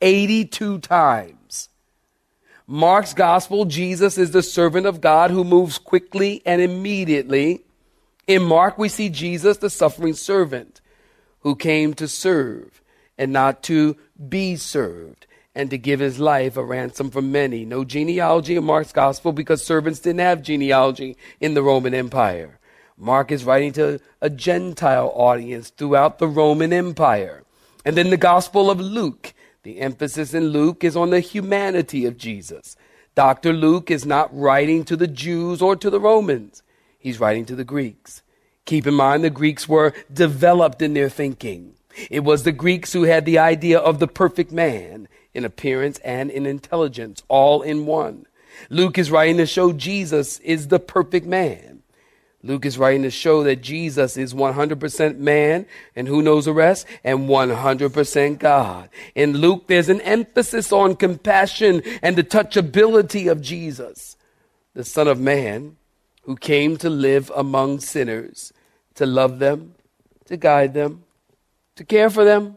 82 0.00 0.78
times. 0.78 1.68
Mark's 2.66 3.12
gospel, 3.12 3.66
Jesus 3.66 4.16
is 4.16 4.30
the 4.30 4.42
servant 4.42 4.86
of 4.86 5.02
God 5.02 5.30
who 5.30 5.44
moves 5.44 5.76
quickly 5.76 6.40
and 6.46 6.62
immediately. 6.62 7.60
In 8.26 8.42
Mark, 8.42 8.78
we 8.78 8.88
see 8.88 9.10
Jesus, 9.10 9.58
the 9.58 9.70
suffering 9.70 10.14
servant, 10.14 10.80
who 11.40 11.56
came 11.56 11.92
to 11.94 12.08
serve 12.08 12.82
and 13.18 13.32
not 13.32 13.62
to 13.64 13.96
be 14.28 14.56
served 14.56 15.26
and 15.54 15.68
to 15.68 15.76
give 15.76 16.00
his 16.00 16.18
life 16.18 16.56
a 16.56 16.64
ransom 16.64 17.10
for 17.10 17.20
many. 17.20 17.66
No 17.66 17.84
genealogy 17.84 18.56
in 18.56 18.64
Mark's 18.64 18.92
gospel 18.92 19.32
because 19.32 19.62
servants 19.62 20.00
didn't 20.00 20.20
have 20.20 20.40
genealogy 20.40 21.18
in 21.38 21.52
the 21.52 21.62
Roman 21.62 21.92
Empire. 21.92 22.57
Mark 23.00 23.30
is 23.30 23.44
writing 23.44 23.72
to 23.74 24.00
a 24.20 24.28
Gentile 24.28 25.12
audience 25.14 25.70
throughout 25.70 26.18
the 26.18 26.26
Roman 26.26 26.72
Empire. 26.72 27.44
And 27.84 27.96
then 27.96 28.10
the 28.10 28.16
Gospel 28.16 28.70
of 28.70 28.80
Luke. 28.80 29.32
The 29.62 29.80
emphasis 29.80 30.34
in 30.34 30.48
Luke 30.48 30.82
is 30.82 30.96
on 30.96 31.10
the 31.10 31.20
humanity 31.20 32.06
of 32.06 32.16
Jesus. 32.16 32.76
Dr. 33.14 33.52
Luke 33.52 33.90
is 33.90 34.04
not 34.04 34.36
writing 34.36 34.84
to 34.84 34.96
the 34.96 35.06
Jews 35.06 35.62
or 35.62 35.76
to 35.76 35.90
the 35.90 36.00
Romans. 36.00 36.62
He's 36.98 37.20
writing 37.20 37.44
to 37.46 37.54
the 37.54 37.64
Greeks. 37.64 38.22
Keep 38.64 38.86
in 38.86 38.94
mind 38.94 39.22
the 39.22 39.30
Greeks 39.30 39.68
were 39.68 39.94
developed 40.12 40.82
in 40.82 40.94
their 40.94 41.08
thinking. 41.08 41.74
It 42.10 42.20
was 42.20 42.42
the 42.42 42.52
Greeks 42.52 42.92
who 42.92 43.04
had 43.04 43.24
the 43.24 43.38
idea 43.38 43.78
of 43.78 43.98
the 43.98 44.08
perfect 44.08 44.52
man 44.52 45.08
in 45.34 45.44
appearance 45.44 45.98
and 46.00 46.30
in 46.30 46.46
intelligence, 46.46 47.22
all 47.28 47.62
in 47.62 47.86
one. 47.86 48.26
Luke 48.70 48.98
is 48.98 49.10
writing 49.10 49.36
to 49.36 49.46
show 49.46 49.72
Jesus 49.72 50.38
is 50.40 50.68
the 50.68 50.80
perfect 50.80 51.26
man. 51.26 51.77
Luke 52.42 52.64
is 52.64 52.78
writing 52.78 53.02
to 53.02 53.10
show 53.10 53.42
that 53.42 53.62
Jesus 53.62 54.16
is 54.16 54.32
100% 54.32 55.18
man, 55.18 55.66
and 55.96 56.06
who 56.06 56.22
knows 56.22 56.44
the 56.44 56.52
rest? 56.52 56.86
And 57.02 57.28
100% 57.28 58.38
God. 58.38 58.88
In 59.16 59.32
Luke, 59.38 59.66
there's 59.66 59.88
an 59.88 60.00
emphasis 60.02 60.72
on 60.72 60.94
compassion 60.94 61.82
and 62.00 62.14
the 62.14 62.22
touchability 62.22 63.30
of 63.30 63.42
Jesus, 63.42 64.16
the 64.74 64.84
Son 64.84 65.08
of 65.08 65.18
Man, 65.18 65.76
who 66.22 66.36
came 66.36 66.76
to 66.76 66.88
live 66.88 67.32
among 67.34 67.80
sinners, 67.80 68.52
to 68.94 69.04
love 69.04 69.40
them, 69.40 69.74
to 70.26 70.36
guide 70.36 70.74
them, 70.74 71.02
to 71.74 71.84
care 71.84 72.10
for 72.10 72.24
them, 72.24 72.56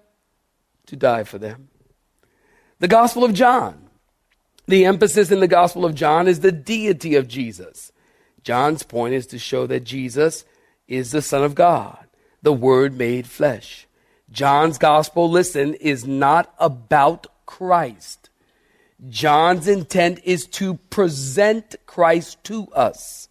to 0.85 0.95
die 0.95 1.23
for 1.23 1.39
them. 1.39 1.69
The 2.79 2.88
Gospel 2.88 3.23
of 3.23 3.33
John. 3.33 3.89
The 4.67 4.85
emphasis 4.85 5.31
in 5.31 5.39
the 5.39 5.47
Gospel 5.47 5.85
of 5.85 5.95
John 5.95 6.27
is 6.27 6.41
the 6.41 6.51
deity 6.51 7.15
of 7.15 7.27
Jesus. 7.27 7.90
John's 8.43 8.83
point 8.83 9.13
is 9.13 9.27
to 9.27 9.39
show 9.39 9.67
that 9.67 9.83
Jesus 9.83 10.45
is 10.88 11.12
the 11.12 11.21
Son 11.21 11.43
of 11.43 11.55
God, 11.55 12.07
the 12.41 12.53
Word 12.53 12.98
made 12.98 13.27
flesh. 13.27 13.88
John's 14.31 14.77
gospel, 14.77 15.29
listen, 15.29 15.74
is 15.75 16.05
not 16.05 16.53
about 16.57 17.27
Christ. 17.45 18.29
John's 19.10 19.67
intent 19.67 20.19
is 20.24 20.45
to 20.48 20.75
present 20.89 21.75
Christ 21.86 22.43
to 22.45 22.67
us. 22.67 23.27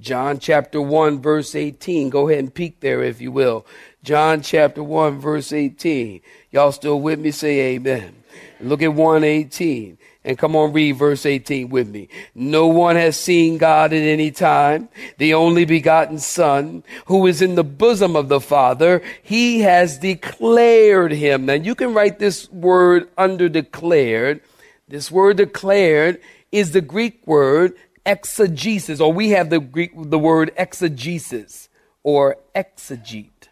John 0.00 0.40
chapter 0.40 0.82
1 0.82 1.22
verse 1.22 1.54
18. 1.54 2.10
Go 2.10 2.28
ahead 2.28 2.40
and 2.40 2.54
peek 2.54 2.80
there 2.80 3.02
if 3.02 3.20
you 3.20 3.30
will. 3.30 3.64
John 4.02 4.42
chapter 4.42 4.82
1 4.82 5.20
verse 5.20 5.52
18. 5.52 6.20
Y'all 6.50 6.72
still 6.72 7.00
with 7.00 7.20
me? 7.20 7.30
Say 7.30 7.74
amen. 7.74 8.16
Look 8.60 8.82
at 8.82 8.92
118. 8.92 9.98
And 10.24 10.38
come 10.38 10.56
on, 10.56 10.72
read 10.72 10.92
verse 10.92 11.26
18 11.26 11.68
with 11.68 11.88
me. 11.88 12.08
No 12.34 12.66
one 12.66 12.96
has 12.96 13.18
seen 13.18 13.58
God 13.58 13.92
at 13.92 14.02
any 14.02 14.30
time. 14.30 14.88
The 15.18 15.34
only 15.34 15.66
begotten 15.66 16.18
Son, 16.18 16.82
who 17.06 17.26
is 17.26 17.42
in 17.42 17.56
the 17.56 17.64
bosom 17.64 18.16
of 18.16 18.28
the 18.28 18.40
Father, 18.40 19.02
he 19.22 19.60
has 19.60 19.98
declared 19.98 21.12
him. 21.12 21.44
Now 21.44 21.54
you 21.54 21.74
can 21.74 21.92
write 21.92 22.18
this 22.18 22.50
word 22.50 23.08
under 23.18 23.50
declared. 23.50 24.40
This 24.88 25.10
word 25.10 25.36
declared 25.36 26.20
is 26.50 26.72
the 26.72 26.80
Greek 26.80 27.26
word 27.26 27.74
exegesis, 28.06 29.00
or 29.00 29.12
we 29.12 29.30
have 29.30 29.50
the 29.50 29.60
Greek, 29.60 29.92
the 29.94 30.18
word 30.18 30.52
exegesis 30.56 31.68
or 32.02 32.36
exegete. 32.54 33.48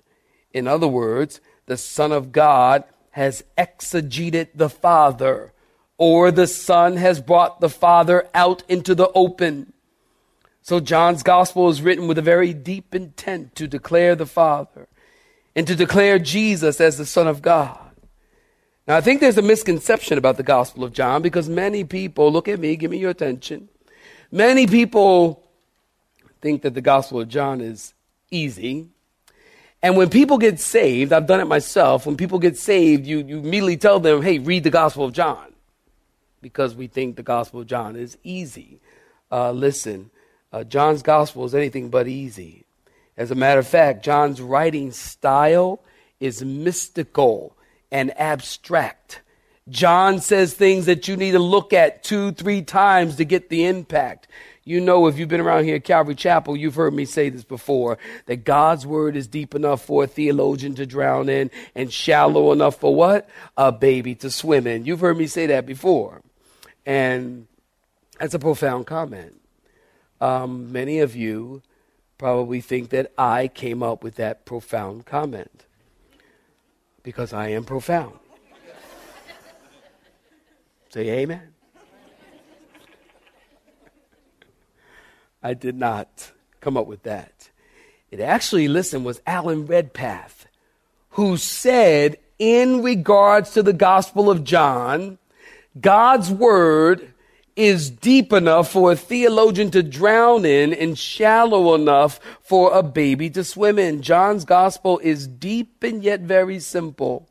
In 0.55 0.67
other 0.67 0.89
words, 0.89 1.41
the 1.67 1.77
Son 1.77 2.13
of 2.13 2.33
God 2.33 2.85
has 3.11 3.45
exegeted 3.59 4.49
the 4.55 4.71
Father 4.71 5.52
or 6.03 6.33
the 6.33 6.49
Son 6.49 6.97
has 6.97 7.21
brought 7.21 7.61
the 7.61 7.69
Father 7.69 8.29
out 8.35 8.65
into 8.69 8.93
the 8.93 9.09
open. 9.15 9.73
So 10.61 10.81
John's 10.81 11.23
gospel 11.23 11.69
is 11.69 11.81
written 11.81 12.09
with 12.09 12.19
a 12.19 12.23
very 12.23 12.53
deep 12.53 12.93
intent 12.93 13.55
to 13.55 13.69
declare 13.69 14.17
the 14.17 14.27
Father 14.27 14.89
and 15.55 15.65
to 15.69 15.77
declare 15.77 16.19
Jesus 16.19 16.81
as 16.81 16.99
the 16.99 17.07
Son 17.07 17.29
of 17.29 17.41
God. 17.41 17.79
Now, 18.89 18.97
I 18.97 19.01
think 19.01 19.21
there's 19.21 19.39
a 19.39 19.43
misconception 19.43 20.19
about 20.19 20.39
the 20.39 20.43
Gospel 20.43 20.83
of 20.83 20.93
John 20.93 21.23
because 21.23 21.49
many 21.49 21.85
people, 21.85 22.33
look 22.33 22.49
at 22.49 22.59
me, 22.59 22.75
give 22.75 22.91
me 22.91 22.99
your 22.99 23.11
attention. 23.11 23.69
Many 24.33 24.67
people 24.67 25.49
think 26.41 26.63
that 26.63 26.75
the 26.75 26.81
Gospel 26.81 27.21
of 27.21 27.29
John 27.29 27.61
is 27.61 27.95
easy. 28.29 28.89
And 29.81 29.97
when 29.97 30.11
people 30.11 30.39
get 30.39 30.59
saved, 30.59 31.13
I've 31.13 31.29
done 31.29 31.39
it 31.39 31.47
myself, 31.47 32.07
when 32.07 32.17
people 32.17 32.41
get 32.41 32.59
saved, 32.59 33.07
you, 33.07 33.19
you 33.19 33.39
immediately 33.39 33.77
tell 33.77 34.01
them, 34.01 34.21
hey, 34.21 34.41
read 34.41 34.65
the 34.65 34.71
Gospel 34.71 35.05
of 35.05 35.13
John 35.13 35.52
because 36.43 36.75
we 36.75 36.89
think 36.89 37.17
the 37.17 37.23
Gospel 37.23 37.61
of 37.61 37.67
John 37.67 37.97
is 37.97 38.19
easy. 38.25 38.81
Uh, 39.31 39.53
listen, 39.53 40.11
uh, 40.53 40.65
John's 40.65 41.03
Gospel 41.03 41.45
is 41.45 41.55
anything 41.55 41.89
but 41.89 42.09
easy. 42.09 42.65
As 43.17 43.31
a 43.31 43.35
matter 43.35 43.61
of 43.61 43.67
fact, 43.67 44.05
John's 44.05 44.41
writing 44.41 44.91
style 44.91 45.81
is 46.21 46.45
mystical 46.45 47.57
and 47.91 48.19
abstract. 48.19 49.21
John 49.69 50.21
says 50.21 50.55
things 50.55 50.87
that 50.87 51.07
you 51.07 51.17
need 51.17 51.33
to 51.33 51.39
look 51.39 51.73
at 51.73 52.03
two, 52.03 52.33
three 52.33 52.63
times 52.63 53.17
to 53.17 53.25
get 53.25 53.49
the 53.49 53.67
impact. 53.67 54.27
You 54.65 54.81
know, 54.81 55.07
if 55.07 55.19
you've 55.19 55.29
been 55.29 55.41
around 55.41 55.65
here 55.65 55.77
at 55.77 55.85
Calvary 55.85 56.15
Chapel, 56.15 56.57
you've 56.57 56.75
heard 56.75 56.95
me 56.95 57.05
say 57.05 57.29
this 57.29 57.45
before 57.45 57.99
that 58.27 58.45
God's 58.45 58.87
word 58.87 59.17
is 59.17 59.27
deep 59.27 59.55
enough 59.55 59.85
for 59.85 60.05
a 60.05 60.07
theologian 60.07 60.75
to 60.77 60.87
drown 60.87 61.29
in 61.29 61.51
and 61.75 61.93
shallow 61.93 62.53
enough 62.53 62.77
for 62.77 62.95
what? 62.95 63.29
A 63.57 63.73
baby 63.73 64.15
to 64.17 64.31
swim 64.31 64.67
in. 64.67 64.85
You've 64.85 65.01
heard 65.01 65.19
me 65.19 65.27
say 65.27 65.47
that 65.47 65.67
before. 65.67 66.23
And 66.85 67.47
that's 68.19 68.35
a 68.35 68.39
profound 68.39 68.87
comment. 68.87 69.41
Um, 70.21 70.73
many 70.73 71.01
of 71.01 71.17
you 71.17 71.63
probably 72.19 72.61
think 72.61 72.91
that 72.91 73.13
I 73.19 73.49
came 73.49 73.83
up 73.83 74.05
with 74.05 74.17
that 74.17 74.45
profound 74.45 75.07
comment 75.07 75.67
because 77.03 77.33
I 77.33 77.49
am 77.49 77.65
profound. 77.65 78.19
Say 80.91 81.09
amen. 81.09 81.55
I 85.43 85.55
did 85.55 85.75
not 85.75 86.31
come 86.61 86.77
up 86.77 86.87
with 86.87 87.03
that. 87.03 87.51
It 88.11 88.21
actually, 88.21 88.69
listen, 88.69 89.03
was 89.03 89.21
Alan 89.27 89.67
Redpath 89.67 90.47
who 91.11 91.37
said, 91.37 92.19
in 92.39 92.83
regards 92.83 93.51
to 93.53 93.63
the 93.63 93.73
Gospel 93.73 94.31
of 94.31 94.45
John, 94.45 95.19
God's 95.81 96.31
Word 96.31 97.13
is 97.57 97.91
deep 97.91 98.33
enough 98.33 98.71
for 98.71 98.93
a 98.93 98.97
theologian 98.97 99.71
to 99.71 99.83
drown 99.83 100.45
in 100.45 100.73
and 100.73 100.99
shallow 100.99 101.75
enough 101.75 102.19
for 102.43 102.73
a 102.73 102.83
baby 102.83 103.29
to 103.31 103.45
swim 103.45 103.79
in. 103.79 104.03
John's 104.03 104.45
Gospel 104.45 104.99
is 105.01 105.27
deep 105.27 105.83
and 105.83 106.03
yet 106.03 106.21
very 106.21 106.59
simple. 106.59 107.29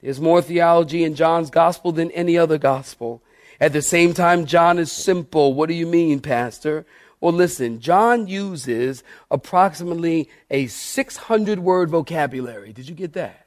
There's 0.00 0.20
more 0.20 0.42
theology 0.42 1.02
in 1.02 1.14
John's 1.14 1.50
Gospel 1.50 1.90
than 1.90 2.10
any 2.12 2.38
other 2.38 2.58
Gospel. 2.58 3.22
At 3.60 3.72
the 3.72 3.82
same 3.82 4.14
time, 4.14 4.46
John 4.46 4.78
is 4.78 4.92
simple. 4.92 5.54
What 5.54 5.68
do 5.68 5.74
you 5.74 5.86
mean, 5.86 6.20
Pastor? 6.20 6.86
Well, 7.20 7.32
listen, 7.32 7.80
John 7.80 8.26
uses 8.26 9.02
approximately 9.30 10.28
a 10.50 10.66
600 10.66 11.58
word 11.58 11.90
vocabulary. 11.90 12.72
Did 12.72 12.88
you 12.88 12.94
get 12.94 13.14
that? 13.14 13.45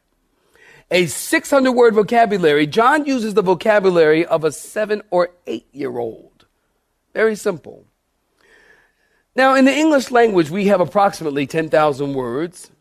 A 0.92 1.06
600 1.06 1.72
word 1.72 1.94
vocabulary. 1.94 2.66
John 2.66 3.06
uses 3.06 3.36
the 3.36 3.44
vocabulary 3.44 4.26
of 4.26 4.44
a 4.44 4.52
seven 4.52 5.04
or 5.12 5.30
eight 5.46 5.68
year 5.72 5.98
old. 5.98 6.46
Very 7.14 7.36
simple. 7.36 7.86
Now, 9.36 9.56
in 9.56 9.66
the 9.66 9.74
English 9.74 10.10
language, 10.10 10.50
we 10.50 10.66
have 10.68 10.82
approximately 10.82 11.46
10,000 11.46 12.14
words. 12.14 12.72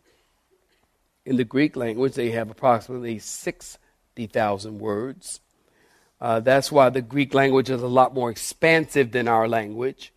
In 1.26 1.36
the 1.36 1.44
Greek 1.44 1.76
language, 1.76 2.14
they 2.14 2.30
have 2.30 2.50
approximately 2.50 3.18
60,000 3.18 4.78
words. 4.78 5.40
Uh, 6.20 6.40
that's 6.40 6.72
why 6.72 6.88
the 6.88 7.02
Greek 7.02 7.34
language 7.34 7.70
is 7.70 7.82
a 7.82 7.86
lot 7.86 8.14
more 8.14 8.30
expansive 8.30 9.12
than 9.12 9.28
our 9.28 9.46
language. 9.46 10.12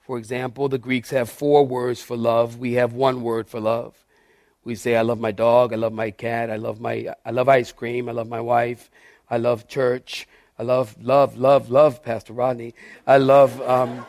For 0.00 0.18
example, 0.18 0.68
the 0.68 0.78
Greeks 0.78 1.10
have 1.10 1.30
four 1.30 1.66
words 1.66 2.02
for 2.02 2.16
love. 2.16 2.58
We 2.58 2.72
have 2.74 2.92
one 2.92 3.22
word 3.22 3.48
for 3.48 3.60
love. 3.60 4.03
We 4.64 4.74
say, 4.74 4.96
I 4.96 5.02
love 5.02 5.20
my 5.20 5.30
dog, 5.30 5.72
I 5.72 5.76
love 5.76 5.92
my 5.92 6.10
cat, 6.10 6.50
I 6.50 6.56
love 6.56 6.80
my 6.80 7.14
I 7.24 7.30
love 7.30 7.48
ice 7.48 7.70
cream, 7.70 8.08
I 8.08 8.12
love 8.12 8.28
my 8.28 8.40
wife, 8.40 8.90
I 9.30 9.36
love 9.36 9.68
church, 9.68 10.26
I 10.58 10.62
love, 10.62 10.96
love, 11.02 11.36
love, 11.36 11.70
love, 11.70 12.02
Pastor 12.02 12.32
Rodney. 12.32 12.74
I 13.06 13.18
love 13.18 13.60
um, 13.60 14.06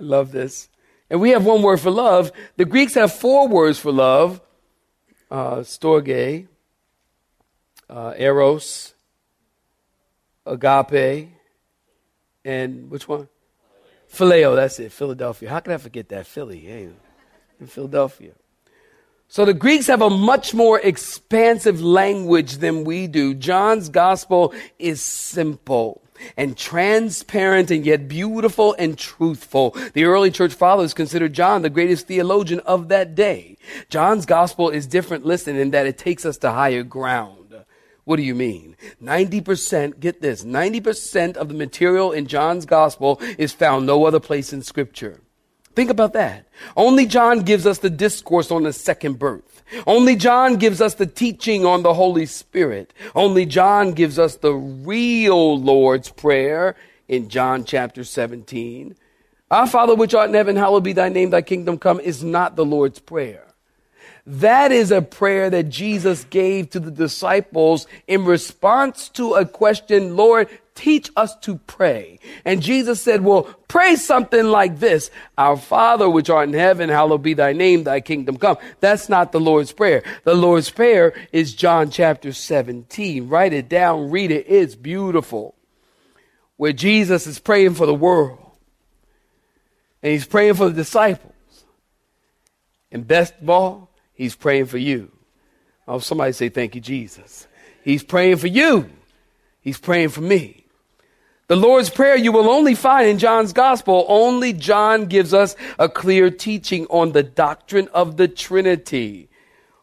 I 0.00 0.02
love 0.02 0.32
this. 0.32 0.68
And 1.10 1.20
we 1.20 1.30
have 1.30 1.44
one 1.44 1.62
word 1.62 1.78
for 1.80 1.90
love. 1.90 2.32
The 2.56 2.64
Greeks 2.64 2.94
have 2.94 3.12
four 3.12 3.46
words 3.46 3.78
for 3.78 3.92
love. 3.92 4.40
Uh, 5.30 5.56
storge, 5.58 6.46
uh, 7.90 8.14
eros, 8.16 8.94
agape, 10.46 11.28
and 12.44 12.90
which 12.90 13.08
one? 13.08 13.28
Phileo, 14.14 14.54
that's 14.54 14.78
it, 14.78 14.92
Philadelphia. 14.92 15.50
How 15.50 15.60
can 15.60 15.72
I 15.72 15.78
forget 15.78 16.08
that? 16.10 16.26
Philly, 16.26 16.60
hey, 16.60 16.88
in 17.60 17.66
Philadelphia. 17.66 18.32
So 19.26 19.44
the 19.44 19.54
Greeks 19.54 19.88
have 19.88 20.02
a 20.02 20.10
much 20.10 20.54
more 20.54 20.78
expansive 20.78 21.82
language 21.82 22.58
than 22.58 22.84
we 22.84 23.08
do. 23.08 23.34
John's 23.34 23.88
gospel 23.88 24.54
is 24.78 25.02
simple 25.02 26.02
and 26.36 26.56
transparent 26.56 27.70
and 27.70 27.84
yet 27.84 28.06
beautiful 28.06 28.76
and 28.78 28.96
truthful. 28.96 29.76
The 29.94 30.04
early 30.04 30.30
church 30.30 30.54
fathers 30.54 30.94
considered 30.94 31.32
John 31.32 31.62
the 31.62 31.70
greatest 31.70 32.06
theologian 32.06 32.60
of 32.60 32.88
that 32.88 33.14
day. 33.14 33.56
John's 33.88 34.26
gospel 34.26 34.70
is 34.70 34.86
different, 34.86 35.26
listen, 35.26 35.56
in 35.56 35.70
that 35.72 35.86
it 35.86 35.98
takes 35.98 36.24
us 36.24 36.38
to 36.38 36.52
higher 36.52 36.82
ground. 36.84 37.43
What 38.04 38.16
do 38.16 38.22
you 38.22 38.34
mean? 38.34 38.76
90%, 39.02 39.98
get 39.98 40.20
this, 40.20 40.44
90% 40.44 41.36
of 41.36 41.48
the 41.48 41.54
material 41.54 42.12
in 42.12 42.26
John's 42.26 42.66
gospel 42.66 43.18
is 43.38 43.52
found 43.52 43.86
no 43.86 44.04
other 44.04 44.20
place 44.20 44.52
in 44.52 44.62
scripture. 44.62 45.20
Think 45.74 45.90
about 45.90 46.12
that. 46.12 46.46
Only 46.76 47.04
John 47.04 47.40
gives 47.40 47.66
us 47.66 47.78
the 47.78 47.90
discourse 47.90 48.50
on 48.50 48.62
the 48.62 48.72
second 48.72 49.18
birth. 49.18 49.62
Only 49.86 50.14
John 50.14 50.56
gives 50.56 50.80
us 50.80 50.94
the 50.94 51.06
teaching 51.06 51.66
on 51.66 51.82
the 51.82 51.94
Holy 51.94 52.26
Spirit. 52.26 52.94
Only 53.14 53.44
John 53.44 53.92
gives 53.92 54.18
us 54.18 54.36
the 54.36 54.52
real 54.52 55.58
Lord's 55.58 56.10
Prayer 56.10 56.76
in 57.08 57.28
John 57.28 57.64
chapter 57.64 58.04
17. 58.04 58.94
Our 59.50 59.66
Father 59.66 59.94
which 59.94 60.14
art 60.14 60.28
in 60.28 60.34
heaven, 60.34 60.56
hallowed 60.56 60.84
be 60.84 60.92
thy 60.92 61.08
name, 61.08 61.30
thy 61.30 61.42
kingdom 61.42 61.78
come 61.78 61.98
is 62.00 62.22
not 62.22 62.54
the 62.54 62.64
Lord's 62.64 63.00
Prayer. 63.00 63.53
That 64.26 64.72
is 64.72 64.90
a 64.90 65.02
prayer 65.02 65.50
that 65.50 65.68
Jesus 65.68 66.24
gave 66.24 66.70
to 66.70 66.80
the 66.80 66.90
disciples 66.90 67.86
in 68.06 68.24
response 68.24 69.08
to 69.10 69.34
a 69.34 69.44
question, 69.44 70.16
Lord, 70.16 70.48
teach 70.74 71.10
us 71.16 71.36
to 71.36 71.56
pray. 71.56 72.18
And 72.44 72.62
Jesus 72.62 73.00
said, 73.00 73.22
well, 73.22 73.42
pray 73.68 73.96
something 73.96 74.44
like 74.44 74.80
this. 74.80 75.10
Our 75.38 75.56
Father, 75.56 76.08
which 76.08 76.30
art 76.30 76.48
in 76.48 76.54
heaven, 76.54 76.88
hallowed 76.88 77.22
be 77.22 77.34
thy 77.34 77.52
name, 77.52 77.84
thy 77.84 78.00
kingdom 78.00 78.38
come. 78.38 78.56
That's 78.80 79.08
not 79.08 79.32
the 79.32 79.40
Lord's 79.40 79.72
Prayer. 79.72 80.02
The 80.24 80.34
Lord's 80.34 80.70
Prayer 80.70 81.14
is 81.32 81.54
John 81.54 81.90
chapter 81.90 82.32
17. 82.32 83.28
Write 83.28 83.52
it 83.52 83.68
down, 83.68 84.10
read 84.10 84.30
it. 84.30 84.46
It's 84.48 84.74
beautiful. 84.74 85.54
Where 86.56 86.72
Jesus 86.72 87.26
is 87.26 87.38
praying 87.38 87.74
for 87.74 87.86
the 87.86 87.94
world. 87.94 88.38
And 90.02 90.12
he's 90.12 90.26
praying 90.26 90.54
for 90.54 90.68
the 90.68 90.74
disciples. 90.74 91.32
And 92.90 93.06
best 93.06 93.34
of 93.40 93.50
all, 93.50 93.90
He's 94.14 94.36
praying 94.36 94.66
for 94.66 94.78
you. 94.78 95.10
Oh, 95.86 95.98
somebody 95.98 96.32
say, 96.32 96.48
Thank 96.48 96.74
you, 96.74 96.80
Jesus. 96.80 97.46
He's 97.82 98.02
praying 98.02 98.36
for 98.36 98.46
you. 98.46 98.88
He's 99.60 99.78
praying 99.78 100.10
for 100.10 100.22
me. 100.22 100.64
The 101.46 101.56
Lord's 101.56 101.90
Prayer 101.90 102.16
you 102.16 102.32
will 102.32 102.48
only 102.48 102.74
find 102.74 103.06
in 103.06 103.18
John's 103.18 103.52
Gospel. 103.52 104.06
Only 104.08 104.54
John 104.54 105.06
gives 105.06 105.34
us 105.34 105.56
a 105.78 105.90
clear 105.90 106.30
teaching 106.30 106.86
on 106.86 107.12
the 107.12 107.22
doctrine 107.22 107.88
of 107.92 108.16
the 108.16 108.28
Trinity. 108.28 109.28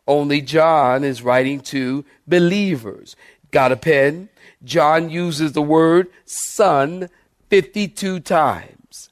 Only 0.08 0.42
John 0.42 1.04
is 1.04 1.22
writing 1.22 1.60
to 1.62 2.04
believers. 2.28 3.16
Got 3.52 3.72
a 3.72 3.76
pen? 3.76 4.30
John 4.64 5.12
uses 5.12 5.54
the 5.54 5.62
word 5.62 6.08
son 6.26 7.10
52 7.50 8.22
times. 8.22 9.10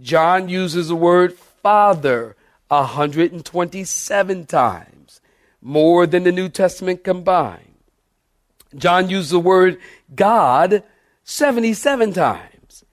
John 0.00 0.48
uses 0.48 0.88
the 0.88 0.96
word 0.96 1.34
father 1.34 2.34
127 2.72 4.46
times, 4.46 5.20
more 5.60 6.06
than 6.06 6.24
the 6.24 6.32
New 6.32 6.48
Testament 6.48 7.04
combined. 7.04 7.74
John 8.74 9.10
used 9.10 9.30
the 9.30 9.38
word 9.38 9.78
God 10.14 10.82
77 11.24 12.14
times. 12.14 12.84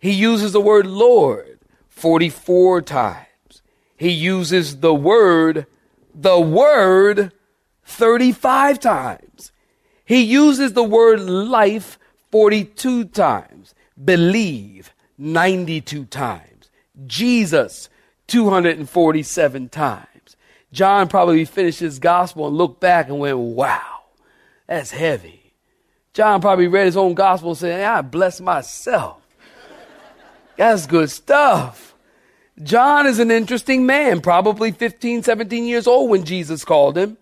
He 0.00 0.10
uses 0.10 0.52
the 0.52 0.60
word 0.60 0.86
Lord 0.86 1.60
44 1.88 2.82
times. 2.82 3.62
He 3.96 4.10
uses 4.10 4.80
the 4.80 4.94
word, 4.94 5.66
the 6.14 6.40
word 6.40 7.32
35 7.84 8.80
times. 8.80 9.52
He 10.04 10.22
uses 10.22 10.72
the 10.72 10.82
word 10.82 11.20
life 11.20 11.98
42 12.32 13.04
times. 13.04 13.74
Believe 14.02 14.92
92 15.18 16.06
times. 16.06 16.70
Jesus 17.06 17.89
247 18.30 19.68
times. 19.68 20.36
John 20.72 21.08
probably 21.08 21.44
finished 21.44 21.80
his 21.80 21.98
gospel 21.98 22.46
and 22.46 22.56
looked 22.56 22.80
back 22.80 23.08
and 23.08 23.18
went, 23.18 23.36
wow, 23.36 24.04
that's 24.66 24.92
heavy. 24.92 25.52
John 26.14 26.40
probably 26.40 26.68
read 26.68 26.86
his 26.86 26.96
own 26.96 27.14
gospel 27.14 27.50
and 27.50 27.58
said, 27.58 27.84
I 27.84 28.02
bless 28.02 28.40
myself. 28.40 29.20
That's 30.56 30.86
good 30.86 31.10
stuff. 31.10 31.94
John 32.62 33.06
is 33.06 33.18
an 33.18 33.30
interesting 33.30 33.86
man, 33.86 34.20
probably 34.20 34.70
15, 34.70 35.22
17 35.22 35.64
years 35.64 35.86
old 35.86 36.10
when 36.10 36.24
Jesus 36.24 36.64
called 36.64 36.96
him. 36.96 37.16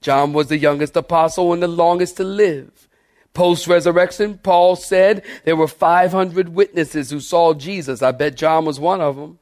John 0.00 0.32
was 0.32 0.46
the 0.46 0.58
youngest 0.58 0.96
apostle 0.96 1.52
and 1.52 1.62
the 1.62 1.68
longest 1.68 2.16
to 2.18 2.24
live. 2.24 2.88
Post 3.34 3.66
resurrection, 3.66 4.38
Paul 4.38 4.76
said 4.76 5.22
there 5.44 5.56
were 5.56 5.68
500 5.68 6.50
witnesses 6.50 7.10
who 7.10 7.20
saw 7.20 7.52
Jesus. 7.52 8.00
I 8.00 8.12
bet 8.12 8.36
John 8.36 8.64
was 8.64 8.80
one 8.80 9.00
of 9.00 9.16
them. 9.16 9.38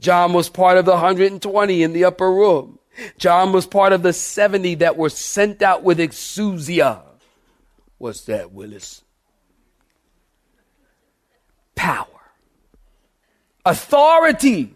John 0.00 0.32
was 0.32 0.48
part 0.48 0.78
of 0.78 0.86
the 0.86 0.92
120 0.92 1.82
in 1.82 1.92
the 1.92 2.04
upper 2.04 2.32
room. 2.32 2.78
John 3.18 3.52
was 3.52 3.66
part 3.66 3.92
of 3.92 4.02
the 4.02 4.12
70 4.12 4.76
that 4.76 4.96
were 4.96 5.10
sent 5.10 5.62
out 5.62 5.82
with 5.84 5.98
exousia. 5.98 7.02
What's 7.98 8.22
that, 8.22 8.52
Willis? 8.52 9.02
Power. 11.74 12.06
Authority. 13.64 14.74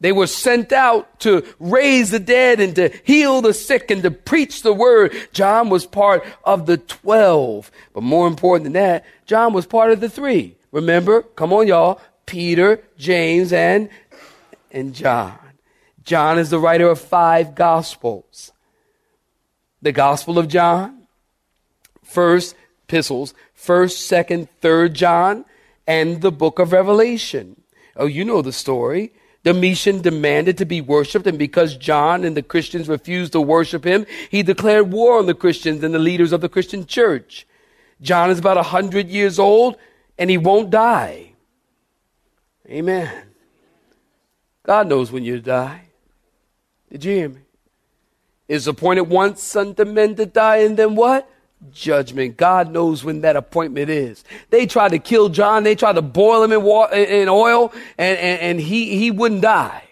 They 0.00 0.12
were 0.12 0.26
sent 0.26 0.72
out 0.72 1.20
to 1.20 1.44
raise 1.60 2.10
the 2.10 2.18
dead 2.18 2.58
and 2.58 2.74
to 2.76 2.88
heal 3.04 3.42
the 3.42 3.52
sick 3.52 3.90
and 3.90 4.02
to 4.02 4.10
preach 4.10 4.62
the 4.62 4.72
word. 4.72 5.14
John 5.32 5.68
was 5.68 5.86
part 5.86 6.24
of 6.42 6.66
the 6.66 6.78
12. 6.78 7.70
But 7.92 8.02
more 8.02 8.26
important 8.26 8.64
than 8.64 8.72
that, 8.72 9.04
John 9.26 9.52
was 9.52 9.66
part 9.66 9.92
of 9.92 10.00
the 10.00 10.08
three. 10.08 10.56
Remember? 10.72 11.22
Come 11.22 11.52
on, 11.52 11.68
y'all. 11.68 12.00
Peter, 12.30 12.80
James, 12.96 13.52
and, 13.52 13.88
and 14.70 14.94
John. 14.94 15.36
John 16.04 16.38
is 16.38 16.48
the 16.48 16.60
writer 16.60 16.88
of 16.88 17.00
five 17.00 17.56
gospels. 17.56 18.52
The 19.82 19.90
gospel 19.90 20.38
of 20.38 20.46
John, 20.46 21.08
first 22.04 22.54
epistles, 22.84 23.34
first, 23.52 24.06
second, 24.06 24.48
third 24.60 24.94
John, 24.94 25.44
and 25.88 26.22
the 26.22 26.30
book 26.30 26.60
of 26.60 26.70
Revelation. 26.70 27.60
Oh, 27.96 28.06
you 28.06 28.24
know 28.24 28.42
the 28.42 28.52
story. 28.52 29.12
Domitian 29.42 30.00
demanded 30.00 30.56
to 30.58 30.64
be 30.64 30.80
worshiped, 30.80 31.26
and 31.26 31.36
because 31.38 31.76
John 31.76 32.22
and 32.22 32.36
the 32.36 32.44
Christians 32.44 32.88
refused 32.88 33.32
to 33.32 33.40
worship 33.40 33.82
him, 33.82 34.06
he 34.30 34.44
declared 34.44 34.92
war 34.92 35.18
on 35.18 35.26
the 35.26 35.34
Christians 35.34 35.82
and 35.82 35.92
the 35.92 35.98
leaders 35.98 36.30
of 36.30 36.42
the 36.42 36.48
Christian 36.48 36.86
church. 36.86 37.44
John 38.00 38.30
is 38.30 38.38
about 38.38 38.56
a 38.56 38.62
hundred 38.62 39.08
years 39.08 39.40
old, 39.40 39.76
and 40.16 40.30
he 40.30 40.38
won't 40.38 40.70
die. 40.70 41.29
Amen. 42.70 43.24
God 44.62 44.86
knows 44.88 45.10
when 45.10 45.24
you 45.24 45.40
die. 45.40 45.82
Did 46.90 47.04
you 47.04 47.12
hear 47.12 47.28
me? 47.30 47.40
Is 48.48 48.66
appointed 48.66 49.02
once 49.02 49.56
unto 49.56 49.84
men 49.84 50.14
to 50.16 50.26
die, 50.26 50.58
and 50.58 50.76
then 50.76 50.94
what? 50.94 51.28
judgment. 51.72 52.36
God 52.36 52.72
knows 52.72 53.04
when 53.04 53.20
that 53.20 53.36
appointment 53.36 53.90
is. 53.90 54.24
They 54.50 54.66
tried 54.66 54.90
to 54.90 54.98
kill 54.98 55.28
John. 55.28 55.62
They 55.62 55.74
tried 55.74 55.94
to 55.94 56.02
boil 56.02 56.42
him 56.42 56.52
in, 56.52 56.62
water, 56.62 56.94
in 56.94 57.28
oil 57.28 57.72
and, 57.98 58.18
and, 58.18 58.40
and 58.40 58.60
he, 58.60 58.96
he 58.98 59.10
wouldn't 59.10 59.42
die. 59.42 59.84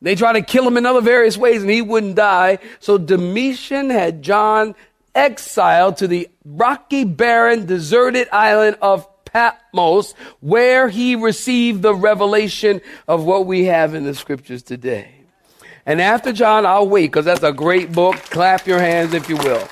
They 0.00 0.14
tried 0.14 0.34
to 0.34 0.42
kill 0.42 0.66
him 0.66 0.76
in 0.76 0.86
other 0.86 1.00
various 1.00 1.36
ways 1.36 1.62
and 1.62 1.70
he 1.70 1.82
wouldn't 1.82 2.14
die. 2.14 2.58
So 2.80 2.98
Domitian 2.98 3.90
had 3.90 4.22
John 4.22 4.74
exiled 5.14 5.96
to 5.98 6.06
the 6.06 6.28
rocky, 6.44 7.04
barren, 7.04 7.66
deserted 7.66 8.28
island 8.32 8.78
of 8.80 9.06
Patmos, 9.32 10.12
where 10.40 10.88
he 10.88 11.16
received 11.16 11.82
the 11.82 11.94
revelation 11.94 12.80
of 13.06 13.24
what 13.24 13.46
we 13.46 13.64
have 13.64 13.94
in 13.94 14.04
the 14.04 14.14
scriptures 14.14 14.62
today. 14.62 15.14
And 15.86 16.00
after 16.02 16.32
John, 16.32 16.66
I'll 16.66 16.88
wait 16.88 17.06
because 17.06 17.24
that's 17.24 17.42
a 17.42 17.52
great 17.52 17.92
book. 17.92 18.16
Clap 18.16 18.66
your 18.66 18.78
hands 18.78 19.14
if 19.14 19.28
you 19.28 19.36
will. 19.36 19.66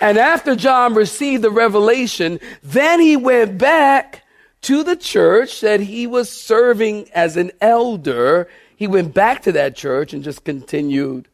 And 0.00 0.18
after 0.18 0.54
John 0.54 0.94
received 0.94 1.42
the 1.42 1.50
revelation, 1.50 2.38
then 2.62 3.00
he 3.00 3.16
went 3.16 3.58
back 3.58 4.24
to 4.62 4.82
the 4.82 4.96
church 4.96 5.60
that 5.60 5.80
he 5.80 6.06
was 6.06 6.30
serving 6.30 7.08
as 7.12 7.36
an 7.36 7.52
elder. 7.60 8.48
He 8.76 8.86
went 8.86 9.14
back 9.14 9.42
to 9.42 9.52
that 9.52 9.76
church 9.76 10.12
and 10.12 10.22
just 10.22 10.44
continued 10.44 11.28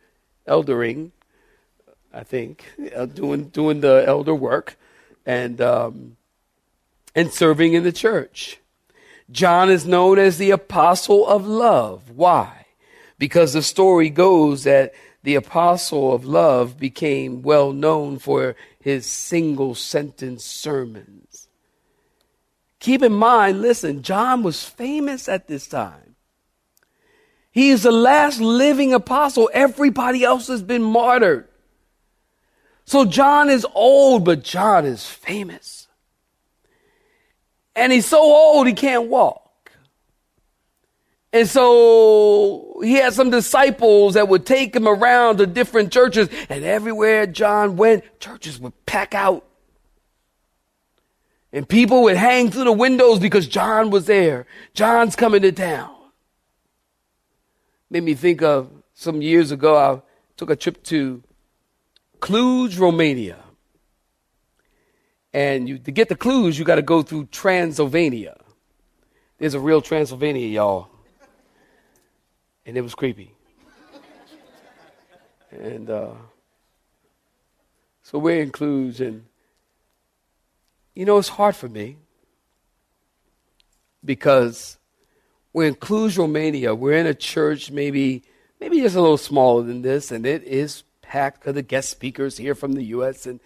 eldering, 0.47 1.13
I 2.13 2.23
think, 2.23 2.65
uh, 2.95 3.07
doing 3.07 3.49
doing 3.49 3.81
the 3.81 4.05
elder 4.07 4.35
work 4.35 4.77
and 5.27 5.61
um, 5.61 6.17
and 7.15 7.33
serving 7.33 7.75
in 7.75 7.83
the 7.83 7.93
church. 7.93 8.59
John 9.31 9.71
is 9.71 9.87
known 9.87 10.19
as 10.19 10.39
the 10.39 10.51
apostle 10.51 11.27
of 11.27 11.47
love. 11.47 12.11
Why? 12.11 12.67
Because 13.19 13.53
the 13.53 13.63
story 13.63 14.11
goes 14.11 14.65
that 14.65 14.93
the 15.23 15.35
apostle 15.35 16.13
of 16.13 16.27
love 16.27 16.79
became 16.79 17.43
well 17.43 17.73
known 17.73 18.19
for 18.19 18.55
his 18.79 19.07
single 19.07 19.75
sentence 19.75 20.45
sermons. 20.45 21.49
Keep 22.79 23.03
in 23.03 23.15
mind, 23.15 23.63
listen, 23.63 24.03
John 24.03 24.43
was 24.43 24.63
famous 24.63 25.27
at 25.27 25.49
this 25.49 25.67
time. 25.67 26.17
He 27.51 27.71
is 27.71 27.85
the 27.85 27.93
last 27.93 28.41
living 28.41 28.93
apostle. 28.93 29.49
Everybody 29.55 30.23
else 30.23 30.49
has 30.49 30.63
been 30.63 30.83
martyred. 30.83 31.49
So 32.85 33.05
John 33.05 33.51
is 33.51 33.67
old, 33.75 34.25
but 34.25 34.43
John 34.43 34.85
is 34.85 35.07
famous. 35.07 35.89
And 37.75 37.93
he's 37.93 38.07
so 38.07 38.21
old 38.23 38.67
he 38.67 38.73
can't 38.73 39.09
walk. 39.09 39.73
And 41.33 41.49
so 41.49 42.81
he 42.85 42.95
had 42.95 43.13
some 43.13 43.31
disciples 43.31 44.15
that 44.15 44.29
would 44.29 44.47
take 44.47 44.77
him 44.77 44.87
around 44.87 45.39
to 45.39 45.47
different 45.47 45.93
churches, 45.93 46.29
and 46.49 46.65
everywhere 46.65 47.27
John 47.27 47.77
went, 47.77 48.05
churches 48.21 48.61
would 48.61 48.73
pack 48.87 49.15
out. 49.15 49.45
And 51.53 51.69
people 51.69 52.05
would 52.05 52.17
hang 52.17 52.51
through 52.51 52.65
the 52.65 52.73
windows 52.73 53.19
because 53.19 53.49
John 53.49 53.91
was 53.91 54.07
there. 54.07 54.47
John's 54.75 55.17
coming 55.17 55.43
to 55.43 55.51
town. 55.51 55.91
Made 57.91 58.05
me 58.05 58.15
think 58.15 58.43
of 58.43 58.71
some 58.95 59.21
years 59.21 59.51
ago, 59.51 59.77
I 59.77 60.03
took 60.37 60.51
a 60.51 60.57
trip 60.57 60.85
to 60.85 61.23
Cluj, 62.25 62.79
Romania. 62.79 63.39
And 65.33 65.69
you, 65.69 65.79
to 65.79 65.91
get 65.91 66.09
to 66.09 66.15
Cluj, 66.15 66.59
you 66.59 66.65
got 66.65 66.77
to 66.77 66.83
go 66.83 67.03
through 67.03 67.27
Transylvania. 67.27 68.37
There's 69.39 69.55
a 69.55 69.61
real 69.61 69.83
Transylvania, 69.83 70.47
y'all 70.47 70.89
and 72.67 72.77
it 72.77 72.81
was 72.81 72.95
creepy. 72.95 73.33
and 75.51 75.91
uh, 75.91 76.13
so 78.03 78.19
we're 78.19 78.43
in 78.43 78.51
Cluj, 78.51 79.01
and 79.01 79.25
you 80.95 81.05
know, 81.05 81.19
it's 81.19 81.29
hard 81.29 81.57
for 81.57 81.69
me 81.69 81.97
because 84.05 84.79
we're 85.53 85.67
in 85.67 85.75
Cluj, 85.75 86.19
Romania. 86.19 86.75
We're 86.75 86.99
in 86.99 87.07
a 87.07 87.15
church, 87.15 87.71
maybe 87.71 88.23
maybe 88.61 88.81
just 88.81 88.97
a 88.97 89.01
little 89.01 89.19
smaller 89.19 89.63
than 89.63 89.83
this, 89.83 90.11
and 90.11 90.25
it 90.25 90.43
is 90.45 90.85
packed 91.15 91.39
because 91.39 91.55
the 91.55 91.63
guest 91.63 91.91
speakers 91.91 92.39
here 92.39 92.57
from 92.57 92.73
the 92.73 92.83
U.S. 92.97 93.25
and 93.25 93.39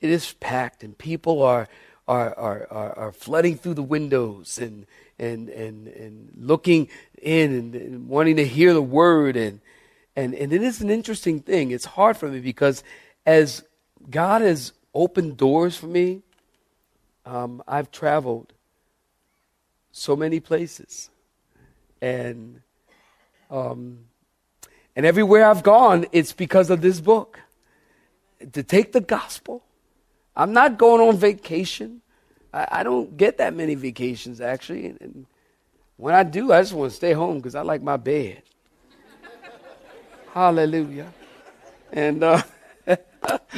it 0.00 0.10
is 0.10 0.32
packed, 0.40 0.82
and 0.82 0.98
people 0.98 1.40
are 1.40 1.68
are 2.08 2.34
are 2.36 2.66
are, 2.68 2.98
are 2.98 3.12
flooding 3.12 3.56
through 3.56 3.74
the 3.74 3.82
windows 3.96 4.58
and 4.58 4.86
and 5.16 5.48
and 5.48 5.86
and 5.86 6.32
looking 6.36 6.88
in 7.22 7.54
and, 7.54 7.74
and, 7.76 8.08
wanting 8.08 8.34
to 8.34 8.44
hear 8.44 8.74
the 8.74 8.82
word 8.82 9.36
and 9.36 9.60
and 10.16 10.34
and 10.34 10.52
it 10.52 10.64
is 10.64 10.80
an 10.80 10.90
interesting 10.90 11.38
thing. 11.38 11.70
It's 11.70 11.84
hard 11.84 12.16
for 12.16 12.28
me 12.28 12.40
because 12.40 12.82
as 13.24 13.62
God 14.10 14.42
has 14.42 14.72
opened 14.92 15.36
doors 15.36 15.76
for 15.76 15.86
me, 15.86 16.22
um, 17.24 17.62
I've 17.68 17.92
traveled 17.92 18.52
so 19.92 20.16
many 20.16 20.40
places, 20.40 21.10
and 22.00 22.62
um, 23.48 24.06
and 24.96 25.04
everywhere 25.04 25.46
I've 25.46 25.62
gone, 25.62 26.06
it's 26.10 26.32
because 26.32 26.70
of 26.70 26.80
this 26.80 27.00
book. 27.00 27.38
To 28.52 28.62
take 28.62 28.92
the 28.92 29.00
gospel, 29.00 29.62
I'm 30.34 30.52
not 30.52 30.78
going 30.78 31.06
on 31.06 31.16
vacation. 31.16 32.00
I, 32.52 32.68
I 32.70 32.82
don't 32.82 33.16
get 33.16 33.38
that 33.38 33.54
many 33.54 33.74
vacations 33.74 34.40
actually, 34.40 34.86
and, 34.86 35.00
and 35.00 35.26
when 35.96 36.14
I 36.14 36.22
do, 36.22 36.52
I 36.52 36.60
just 36.60 36.72
want 36.72 36.90
to 36.90 36.96
stay 36.96 37.12
home 37.12 37.36
because 37.36 37.54
I 37.54 37.62
like 37.62 37.82
my 37.82 37.96
bed. 37.96 38.42
Hallelujah. 40.34 41.12
And 41.92 42.22
uh, 42.22 42.42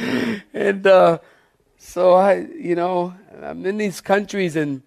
and 0.53 0.87
uh, 0.87 1.19
so 1.77 2.13
I, 2.13 2.47
you 2.57 2.75
know, 2.75 3.13
I'm 3.41 3.65
in 3.65 3.77
these 3.77 4.01
countries 4.01 4.55
and 4.55 4.81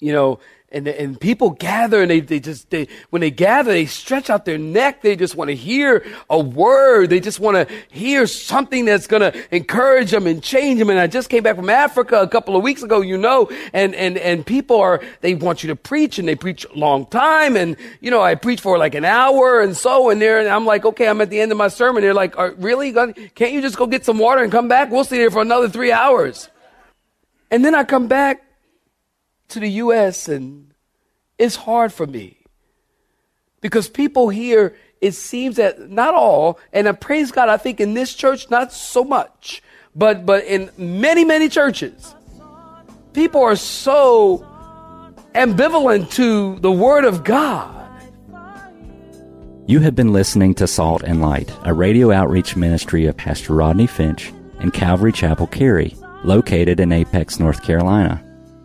you 0.00 0.12
know, 0.12 0.40
and, 0.72 0.86
and 0.86 1.20
people 1.20 1.50
gather 1.50 2.00
and 2.00 2.08
they, 2.08 2.20
they 2.20 2.38
just, 2.38 2.70
they, 2.70 2.86
when 3.10 3.20
they 3.20 3.32
gather, 3.32 3.72
they 3.72 3.86
stretch 3.86 4.30
out 4.30 4.44
their 4.44 4.56
neck. 4.56 5.02
They 5.02 5.16
just 5.16 5.34
want 5.34 5.48
to 5.48 5.56
hear 5.56 6.06
a 6.28 6.38
word. 6.38 7.10
They 7.10 7.18
just 7.18 7.40
want 7.40 7.56
to 7.56 7.74
hear 7.90 8.28
something 8.28 8.84
that's 8.84 9.08
going 9.08 9.32
to 9.32 9.54
encourage 9.54 10.12
them 10.12 10.28
and 10.28 10.40
change 10.40 10.78
them. 10.78 10.88
And 10.88 11.00
I 11.00 11.08
just 11.08 11.28
came 11.28 11.42
back 11.42 11.56
from 11.56 11.70
Africa 11.70 12.20
a 12.20 12.28
couple 12.28 12.54
of 12.54 12.62
weeks 12.62 12.84
ago, 12.84 13.00
you 13.00 13.18
know, 13.18 13.50
and, 13.72 13.96
and, 13.96 14.16
and 14.18 14.46
people 14.46 14.80
are, 14.80 15.02
they 15.22 15.34
want 15.34 15.64
you 15.64 15.68
to 15.68 15.76
preach 15.76 16.20
and 16.20 16.28
they 16.28 16.36
preach 16.36 16.64
a 16.64 16.78
long 16.78 17.04
time. 17.06 17.56
And, 17.56 17.76
you 18.00 18.12
know, 18.12 18.22
I 18.22 18.36
preach 18.36 18.60
for 18.60 18.78
like 18.78 18.94
an 18.94 19.04
hour 19.04 19.60
and 19.60 19.76
so, 19.76 20.10
and 20.10 20.22
there, 20.22 20.38
and 20.38 20.48
I'm 20.48 20.66
like, 20.66 20.84
okay, 20.84 21.08
I'm 21.08 21.20
at 21.20 21.30
the 21.30 21.40
end 21.40 21.50
of 21.50 21.58
my 21.58 21.68
sermon. 21.68 22.02
They're 22.02 22.14
like, 22.14 22.38
uh, 22.38 22.52
really? 22.58 22.92
Can't 22.92 23.52
you 23.52 23.60
just 23.60 23.76
go 23.76 23.88
get 23.88 24.04
some 24.04 24.18
water 24.18 24.40
and 24.40 24.52
come 24.52 24.68
back? 24.68 24.92
We'll 24.92 25.02
stay 25.02 25.18
there 25.18 25.32
for 25.32 25.42
another 25.42 25.68
three 25.68 25.90
hours. 25.90 26.48
And 27.50 27.64
then 27.64 27.74
I 27.74 27.82
come 27.82 28.06
back 28.06 28.44
to 29.50 29.60
the 29.60 29.70
U.S. 29.70 30.28
and 30.28 30.72
it's 31.38 31.56
hard 31.56 31.92
for 31.92 32.06
me 32.06 32.40
because 33.60 33.88
people 33.88 34.28
here, 34.28 34.76
it 35.00 35.12
seems 35.12 35.56
that 35.56 35.90
not 35.90 36.14
all, 36.14 36.58
and 36.72 36.88
I 36.88 36.92
praise 36.92 37.32
God, 37.32 37.48
I 37.48 37.56
think 37.56 37.80
in 37.80 37.94
this 37.94 38.14
church, 38.14 38.50
not 38.50 38.72
so 38.72 39.04
much, 39.04 39.62
but, 39.94 40.24
but 40.24 40.44
in 40.44 40.70
many, 40.76 41.24
many 41.24 41.48
churches, 41.48 42.14
people 43.12 43.42
are 43.42 43.56
so 43.56 44.46
ambivalent 45.34 46.10
to 46.12 46.58
the 46.60 46.72
Word 46.72 47.04
of 47.04 47.24
God. 47.24 47.76
You 49.66 49.80
have 49.80 49.94
been 49.94 50.12
listening 50.12 50.54
to 50.56 50.66
Salt 50.66 51.02
and 51.04 51.20
Light, 51.20 51.52
a 51.64 51.72
radio 51.72 52.10
outreach 52.10 52.56
ministry 52.56 53.06
of 53.06 53.16
Pastor 53.16 53.54
Rodney 53.54 53.86
Finch 53.86 54.32
and 54.58 54.72
Calvary 54.72 55.12
Chapel 55.12 55.46
Cary, 55.46 55.96
located 56.24 56.80
in 56.80 56.92
Apex, 56.92 57.38
North 57.38 57.62
Carolina. 57.62 58.24